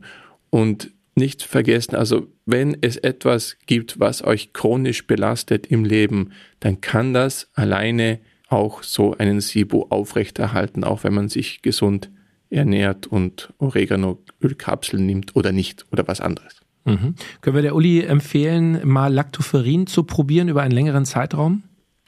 Und 0.50 0.90
nicht 1.14 1.42
vergessen, 1.42 1.94
also 1.94 2.28
wenn 2.46 2.76
es 2.80 2.96
etwas 2.96 3.56
gibt, 3.66 4.00
was 4.00 4.24
euch 4.24 4.52
chronisch 4.52 5.06
belastet 5.06 5.66
im 5.66 5.84
Leben, 5.84 6.32
dann 6.60 6.80
kann 6.80 7.12
das 7.12 7.50
alleine 7.54 8.20
auch 8.48 8.82
so 8.82 9.16
einen 9.16 9.40
SIBO 9.40 9.86
aufrechterhalten, 9.90 10.84
auch 10.84 11.04
wenn 11.04 11.14
man 11.14 11.28
sich 11.28 11.62
gesund 11.62 12.10
ernährt 12.50 13.06
und 13.06 13.52
Oregano-Ölkapseln 13.58 15.04
nimmt 15.04 15.36
oder 15.36 15.52
nicht 15.52 15.86
oder 15.90 16.06
was 16.06 16.20
anderes. 16.20 16.60
Mhm. 16.84 17.14
Können 17.40 17.56
wir 17.56 17.62
der 17.62 17.74
Uli 17.74 18.00
empfehlen, 18.02 18.86
mal 18.86 19.12
Lactoferin 19.12 19.86
zu 19.86 20.04
probieren 20.04 20.48
über 20.48 20.62
einen 20.62 20.72
längeren 20.74 21.04
Zeitraum? 21.04 21.62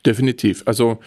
Definitiv. 0.04 0.62
Also 0.66 0.98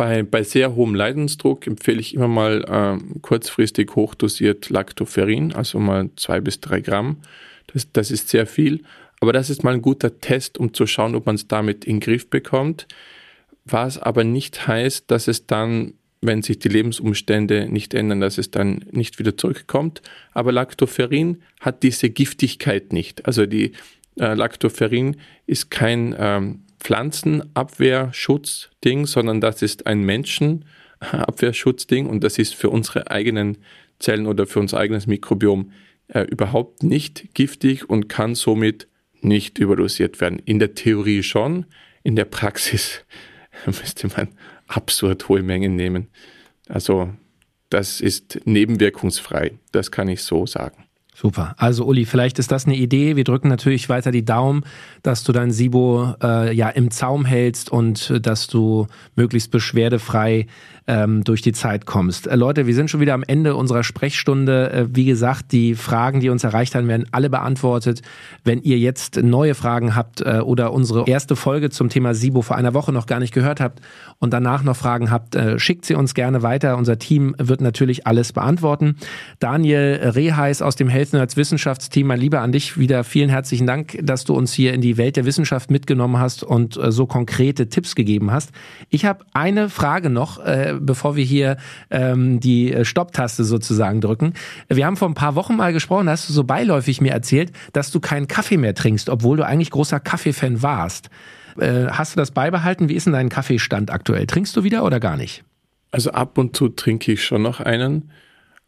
bei, 0.00 0.22
bei 0.22 0.42
sehr 0.44 0.76
hohem 0.76 0.94
Leidensdruck 0.94 1.66
empfehle 1.66 2.00
ich 2.00 2.14
immer 2.14 2.26
mal 2.26 2.64
äh, 2.64 3.18
kurzfristig 3.20 3.96
hochdosiert 3.96 4.70
Lactoferrin, 4.70 5.52
also 5.52 5.78
mal 5.78 6.08
zwei 6.16 6.40
bis 6.40 6.58
drei 6.58 6.80
Gramm. 6.80 7.18
Das, 7.66 7.92
das 7.92 8.10
ist 8.10 8.30
sehr 8.30 8.46
viel, 8.46 8.82
aber 9.20 9.34
das 9.34 9.50
ist 9.50 9.62
mal 9.62 9.74
ein 9.74 9.82
guter 9.82 10.18
Test, 10.18 10.56
um 10.56 10.72
zu 10.72 10.86
schauen, 10.86 11.14
ob 11.14 11.26
man 11.26 11.34
es 11.34 11.48
damit 11.48 11.84
in 11.84 11.96
den 11.96 12.00
Griff 12.00 12.30
bekommt. 12.30 12.88
Was 13.66 13.98
aber 13.98 14.24
nicht 14.24 14.66
heißt, 14.66 15.10
dass 15.10 15.28
es 15.28 15.46
dann, 15.46 15.92
wenn 16.22 16.40
sich 16.40 16.58
die 16.58 16.70
Lebensumstände 16.70 17.68
nicht 17.68 17.92
ändern, 17.92 18.22
dass 18.22 18.38
es 18.38 18.50
dann 18.50 18.82
nicht 18.92 19.18
wieder 19.18 19.36
zurückkommt. 19.36 20.00
Aber 20.32 20.50
Lactoferrin 20.50 21.42
hat 21.60 21.82
diese 21.82 22.08
Giftigkeit 22.08 22.94
nicht. 22.94 23.26
Also 23.26 23.44
die 23.44 23.72
äh, 24.18 24.32
Lactoferrin 24.32 25.18
ist 25.46 25.70
kein 25.70 26.16
ähm, 26.18 26.62
Pflanzenabwehrschutzding, 26.80 29.06
sondern 29.06 29.40
das 29.40 29.62
ist 29.62 29.86
ein 29.86 30.02
Menschenabwehrschutzding 30.02 32.06
und 32.06 32.24
das 32.24 32.38
ist 32.38 32.54
für 32.54 32.70
unsere 32.70 33.10
eigenen 33.10 33.58
Zellen 33.98 34.26
oder 34.26 34.46
für 34.46 34.60
unser 34.60 34.78
eigenes 34.78 35.06
Mikrobiom 35.06 35.72
äh, 36.08 36.22
überhaupt 36.22 36.82
nicht 36.82 37.34
giftig 37.34 37.88
und 37.88 38.08
kann 38.08 38.34
somit 38.34 38.88
nicht 39.20 39.58
überdosiert 39.58 40.20
werden. 40.20 40.40
In 40.44 40.58
der 40.58 40.74
Theorie 40.74 41.22
schon, 41.22 41.66
in 42.02 42.16
der 42.16 42.24
Praxis 42.24 43.04
müsste 43.66 44.08
man 44.08 44.28
absurd 44.66 45.28
hohe 45.28 45.42
Mengen 45.42 45.76
nehmen. 45.76 46.08
Also 46.68 47.12
das 47.68 48.00
ist 48.00 48.40
nebenwirkungsfrei, 48.44 49.58
das 49.72 49.90
kann 49.90 50.08
ich 50.08 50.22
so 50.22 50.46
sagen. 50.46 50.86
Super. 51.20 51.54
Also 51.58 51.84
Uli, 51.84 52.06
vielleicht 52.06 52.38
ist 52.38 52.50
das 52.50 52.64
eine 52.64 52.76
Idee. 52.76 53.14
Wir 53.14 53.24
drücken 53.24 53.48
natürlich 53.48 53.90
weiter 53.90 54.10
die 54.10 54.24
Daumen, 54.24 54.64
dass 55.02 55.22
du 55.22 55.32
dein 55.32 55.50
Sibo 55.50 56.14
äh, 56.22 56.54
ja 56.54 56.70
im 56.70 56.90
Zaum 56.90 57.26
hältst 57.26 57.70
und 57.70 58.08
äh, 58.08 58.22
dass 58.22 58.46
du 58.46 58.86
möglichst 59.16 59.50
beschwerdefrei 59.50 60.46
ähm, 60.86 61.24
durch 61.24 61.42
die 61.42 61.52
Zeit 61.52 61.86
kommst. 61.86 62.26
Äh, 62.26 62.36
Leute, 62.36 62.66
wir 62.66 62.74
sind 62.74 62.90
schon 62.90 63.00
wieder 63.00 63.14
am 63.14 63.22
Ende 63.22 63.56
unserer 63.56 63.84
Sprechstunde. 63.84 64.72
Äh, 64.72 64.86
wie 64.92 65.04
gesagt, 65.04 65.52
die 65.52 65.74
Fragen, 65.74 66.20
die 66.20 66.30
uns 66.30 66.44
erreicht 66.44 66.74
haben, 66.74 66.88
werden 66.88 67.06
alle 67.12 67.30
beantwortet. 67.30 68.02
Wenn 68.44 68.62
ihr 68.62 68.78
jetzt 68.78 69.22
neue 69.22 69.54
Fragen 69.54 69.94
habt 69.94 70.20
äh, 70.20 70.40
oder 70.40 70.72
unsere 70.72 71.06
erste 71.06 71.36
Folge 71.36 71.70
zum 71.70 71.88
Thema 71.88 72.14
SIBO 72.14 72.42
vor 72.42 72.56
einer 72.56 72.74
Woche 72.74 72.92
noch 72.92 73.06
gar 73.06 73.20
nicht 73.20 73.34
gehört 73.34 73.60
habt 73.60 73.80
und 74.18 74.32
danach 74.32 74.62
noch 74.62 74.76
Fragen 74.76 75.10
habt, 75.10 75.34
äh, 75.34 75.58
schickt 75.58 75.84
sie 75.84 75.94
uns 75.94 76.14
gerne 76.14 76.42
weiter. 76.42 76.76
Unser 76.76 76.98
Team 76.98 77.34
wird 77.38 77.60
natürlich 77.60 78.06
alles 78.06 78.32
beantworten. 78.32 78.96
Daniel 79.38 80.00
Reheis 80.02 80.62
aus 80.62 80.76
dem 80.76 80.88
Health 80.88 81.12
Nerds 81.12 81.36
Wissenschaftsteam, 81.36 82.06
mein 82.06 82.20
Lieber 82.20 82.40
an 82.40 82.52
dich 82.52 82.78
wieder 82.78 83.04
vielen 83.04 83.30
herzlichen 83.30 83.66
Dank, 83.66 83.98
dass 84.02 84.24
du 84.24 84.34
uns 84.34 84.52
hier 84.52 84.74
in 84.74 84.80
die 84.80 84.96
Welt 84.96 85.16
der 85.16 85.24
Wissenschaft 85.24 85.70
mitgenommen 85.70 86.18
hast 86.18 86.42
und 86.42 86.76
äh, 86.76 86.90
so 86.90 87.06
konkrete 87.06 87.68
Tipps 87.68 87.94
gegeben 87.94 88.30
hast. 88.30 88.50
Ich 88.88 89.04
habe 89.04 89.24
eine 89.32 89.68
Frage 89.68 90.10
noch, 90.10 90.38
äh, 90.44 90.74
bevor 90.80 91.16
wir 91.16 91.24
hier 91.24 91.56
ähm, 91.90 92.40
die 92.40 92.72
äh, 92.72 92.84
Stopptaste 92.84 93.44
sozusagen 93.44 94.00
drücken. 94.00 94.34
Wir 94.68 94.86
haben 94.86 94.96
vor 94.96 95.08
ein 95.08 95.14
paar 95.14 95.34
Wochen 95.34 95.56
mal 95.56 95.72
gesprochen, 95.72 96.06
da 96.06 96.12
hast 96.12 96.28
du 96.28 96.32
so 96.32 96.44
beiläufig 96.44 97.00
mir 97.00 97.12
erzählt, 97.12 97.52
dass 97.72 97.90
du 97.90 98.00
keinen 98.00 98.28
Kaffee 98.28 98.56
mehr 98.56 98.74
trinkst, 98.74 99.08
obwohl 99.08 99.36
du 99.36 99.46
eigentlich 99.46 99.70
großer 99.70 100.00
Kaffeefan 100.00 100.62
warst. 100.62 101.10
Äh, 101.58 101.86
hast 101.90 102.14
du 102.14 102.20
das 102.20 102.30
beibehalten? 102.30 102.88
Wie 102.88 102.94
ist 102.94 103.06
denn 103.06 103.12
dein 103.12 103.28
Kaffeestand 103.28 103.90
aktuell? 103.90 104.26
Trinkst 104.26 104.56
du 104.56 104.64
wieder 104.64 104.84
oder 104.84 105.00
gar 105.00 105.16
nicht? 105.16 105.44
Also 105.90 106.10
ab 106.10 106.38
und 106.38 106.56
zu 106.56 106.68
trinke 106.68 107.12
ich 107.12 107.24
schon 107.24 107.42
noch 107.42 107.60
einen, 107.60 108.10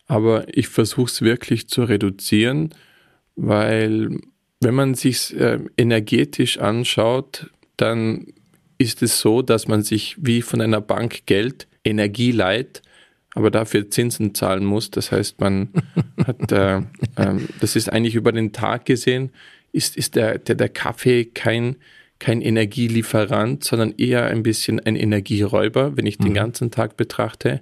aber 0.07 0.45
ich 0.57 0.69
versuche 0.69 1.07
es 1.07 1.23
wirklich 1.23 1.69
zu 1.69 1.85
reduzieren, 1.85 2.75
weil 3.37 4.19
wenn 4.61 4.75
man 4.75 4.95
sich 4.95 5.37
äh, 5.39 5.59
energetisch 5.77 6.59
anschaut, 6.59 7.51
dann 7.77 8.27
ist 8.79 9.03
es 9.03 9.21
so, 9.21 9.43
dass 9.43 9.69
man 9.69 9.83
sich 9.83 10.17
wie 10.19 10.43
von 10.43 10.61
einer 10.61 10.81
Bank 10.81 11.27
Geld 11.27 11.69
Energie 11.85 12.33
leiht, 12.33 12.83
aber 13.35 13.51
dafür 13.51 13.91
Zinsen 13.91 14.35
zahlen 14.35 14.65
muss. 14.65 14.91
Das 14.91 15.13
heißt, 15.13 15.41
man 15.41 15.71
hat, 16.27 16.53
äh, 16.53 16.79
äh, 17.17 17.41
das 17.61 17.77
ist 17.77 17.93
eigentlich 17.93 18.15
über 18.15 18.33
den 18.33 18.53
Tag 18.53 18.85
gesehen, 18.85 19.31
ist, 19.73 19.97
ist 19.97 20.17
der, 20.17 20.39
der, 20.39 20.55
der 20.55 20.69
Kaffee 20.69 21.25
kein, 21.25 21.77
kein 22.19 22.43
Energielieferant, 22.43 23.65
sondern 23.65 23.95
eher 23.97 24.27
ein 24.27 24.43
bisschen 24.43 24.81
ein 24.81 24.97
Energieräuber, 24.97 25.97
wenn 25.97 26.07
ich 26.07 26.19
mhm. 26.19 26.25
den 26.25 26.35
ganzen 26.35 26.71
Tag 26.71 26.97
betrachte. 26.97 27.61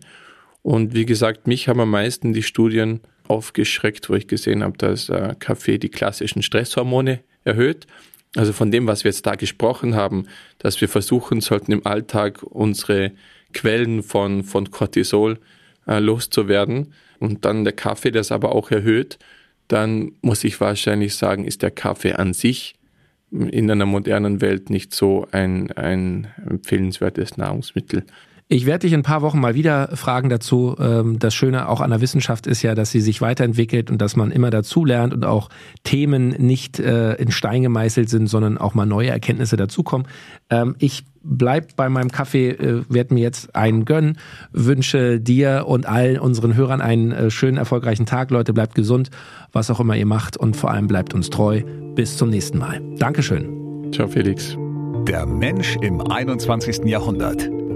Und 0.62 0.94
wie 0.94 1.06
gesagt, 1.06 1.46
mich 1.46 1.68
haben 1.68 1.80
am 1.80 1.90
meisten 1.90 2.32
die 2.32 2.42
Studien 2.42 3.00
aufgeschreckt, 3.28 4.10
wo 4.10 4.14
ich 4.14 4.26
gesehen 4.26 4.62
habe, 4.62 4.76
dass 4.76 5.08
äh, 5.08 5.34
Kaffee 5.38 5.78
die 5.78 5.88
klassischen 5.88 6.42
Stresshormone 6.42 7.20
erhöht. 7.44 7.86
Also 8.36 8.52
von 8.52 8.70
dem, 8.70 8.86
was 8.86 9.04
wir 9.04 9.10
jetzt 9.10 9.26
da 9.26 9.34
gesprochen 9.34 9.94
haben, 9.94 10.26
dass 10.58 10.80
wir 10.80 10.88
versuchen 10.88 11.40
sollten, 11.40 11.72
im 11.72 11.86
Alltag 11.86 12.42
unsere 12.42 13.12
Quellen 13.52 14.02
von, 14.02 14.44
von 14.44 14.70
Cortisol 14.70 15.38
äh, 15.86 15.98
loszuwerden 15.98 16.92
und 17.18 17.44
dann 17.44 17.64
der 17.64 17.72
Kaffee 17.72 18.10
das 18.10 18.32
aber 18.32 18.54
auch 18.54 18.70
erhöht, 18.70 19.18
dann 19.68 20.12
muss 20.22 20.44
ich 20.44 20.60
wahrscheinlich 20.60 21.14
sagen, 21.14 21.44
ist 21.44 21.62
der 21.62 21.70
Kaffee 21.70 22.14
an 22.14 22.32
sich 22.32 22.74
in 23.30 23.70
einer 23.70 23.86
modernen 23.86 24.40
Welt 24.40 24.70
nicht 24.70 24.92
so 24.92 25.26
ein, 25.30 25.70
ein 25.72 26.28
empfehlenswertes 26.48 27.36
Nahrungsmittel. 27.36 28.04
Ich 28.52 28.66
werde 28.66 28.80
dich 28.80 28.92
in 28.92 29.00
ein 29.00 29.04
paar 29.04 29.22
Wochen 29.22 29.38
mal 29.38 29.54
wieder 29.54 29.90
fragen 29.94 30.28
dazu. 30.28 30.74
Ähm, 30.80 31.20
das 31.20 31.34
Schöne 31.34 31.68
auch 31.68 31.80
an 31.80 31.90
der 31.90 32.00
Wissenschaft 32.00 32.48
ist 32.48 32.62
ja, 32.62 32.74
dass 32.74 32.90
sie 32.90 33.00
sich 33.00 33.20
weiterentwickelt 33.20 33.92
und 33.92 34.02
dass 34.02 34.16
man 34.16 34.32
immer 34.32 34.50
dazulernt 34.50 35.14
und 35.14 35.24
auch 35.24 35.50
Themen 35.84 36.30
nicht 36.30 36.80
äh, 36.80 37.14
in 37.14 37.30
Stein 37.30 37.62
gemeißelt 37.62 38.08
sind, 38.08 38.26
sondern 38.26 38.58
auch 38.58 38.74
mal 38.74 38.86
neue 38.86 39.08
Erkenntnisse 39.08 39.56
dazukommen. 39.56 40.08
Ähm, 40.50 40.74
ich 40.80 41.04
bleib 41.22 41.76
bei 41.76 41.88
meinem 41.88 42.10
Kaffee, 42.10 42.48
äh, 42.48 42.82
werde 42.88 43.14
mir 43.14 43.20
jetzt 43.20 43.54
einen 43.54 43.84
gönnen, 43.84 44.18
wünsche 44.50 45.20
dir 45.20 45.66
und 45.68 45.86
allen 45.86 46.18
unseren 46.18 46.56
Hörern 46.56 46.80
einen 46.80 47.12
äh, 47.12 47.30
schönen, 47.30 47.56
erfolgreichen 47.56 48.04
Tag. 48.04 48.32
Leute, 48.32 48.52
bleibt 48.52 48.74
gesund, 48.74 49.10
was 49.52 49.70
auch 49.70 49.78
immer 49.78 49.94
ihr 49.94 50.06
macht 50.06 50.36
und 50.36 50.56
vor 50.56 50.72
allem 50.72 50.88
bleibt 50.88 51.14
uns 51.14 51.30
treu. 51.30 51.62
Bis 51.94 52.16
zum 52.16 52.30
nächsten 52.30 52.58
Mal. 52.58 52.82
Dankeschön. 52.98 53.92
Ciao, 53.92 54.08
Felix. 54.08 54.56
Der 55.06 55.24
Mensch 55.24 55.76
im 55.82 56.00
21. 56.00 56.80
Jahrhundert. 56.86 57.48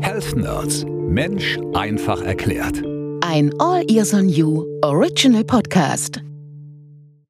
Health 0.00 0.36
Nerds. 0.36 0.84
Mensch 1.08 1.58
einfach 1.74 2.20
erklärt. 2.22 2.82
Ein 3.22 3.50
All 3.58 3.84
Ears 3.90 4.12
on 4.14 4.28
You 4.28 4.64
Original 4.82 5.44
Podcast. 5.44 6.20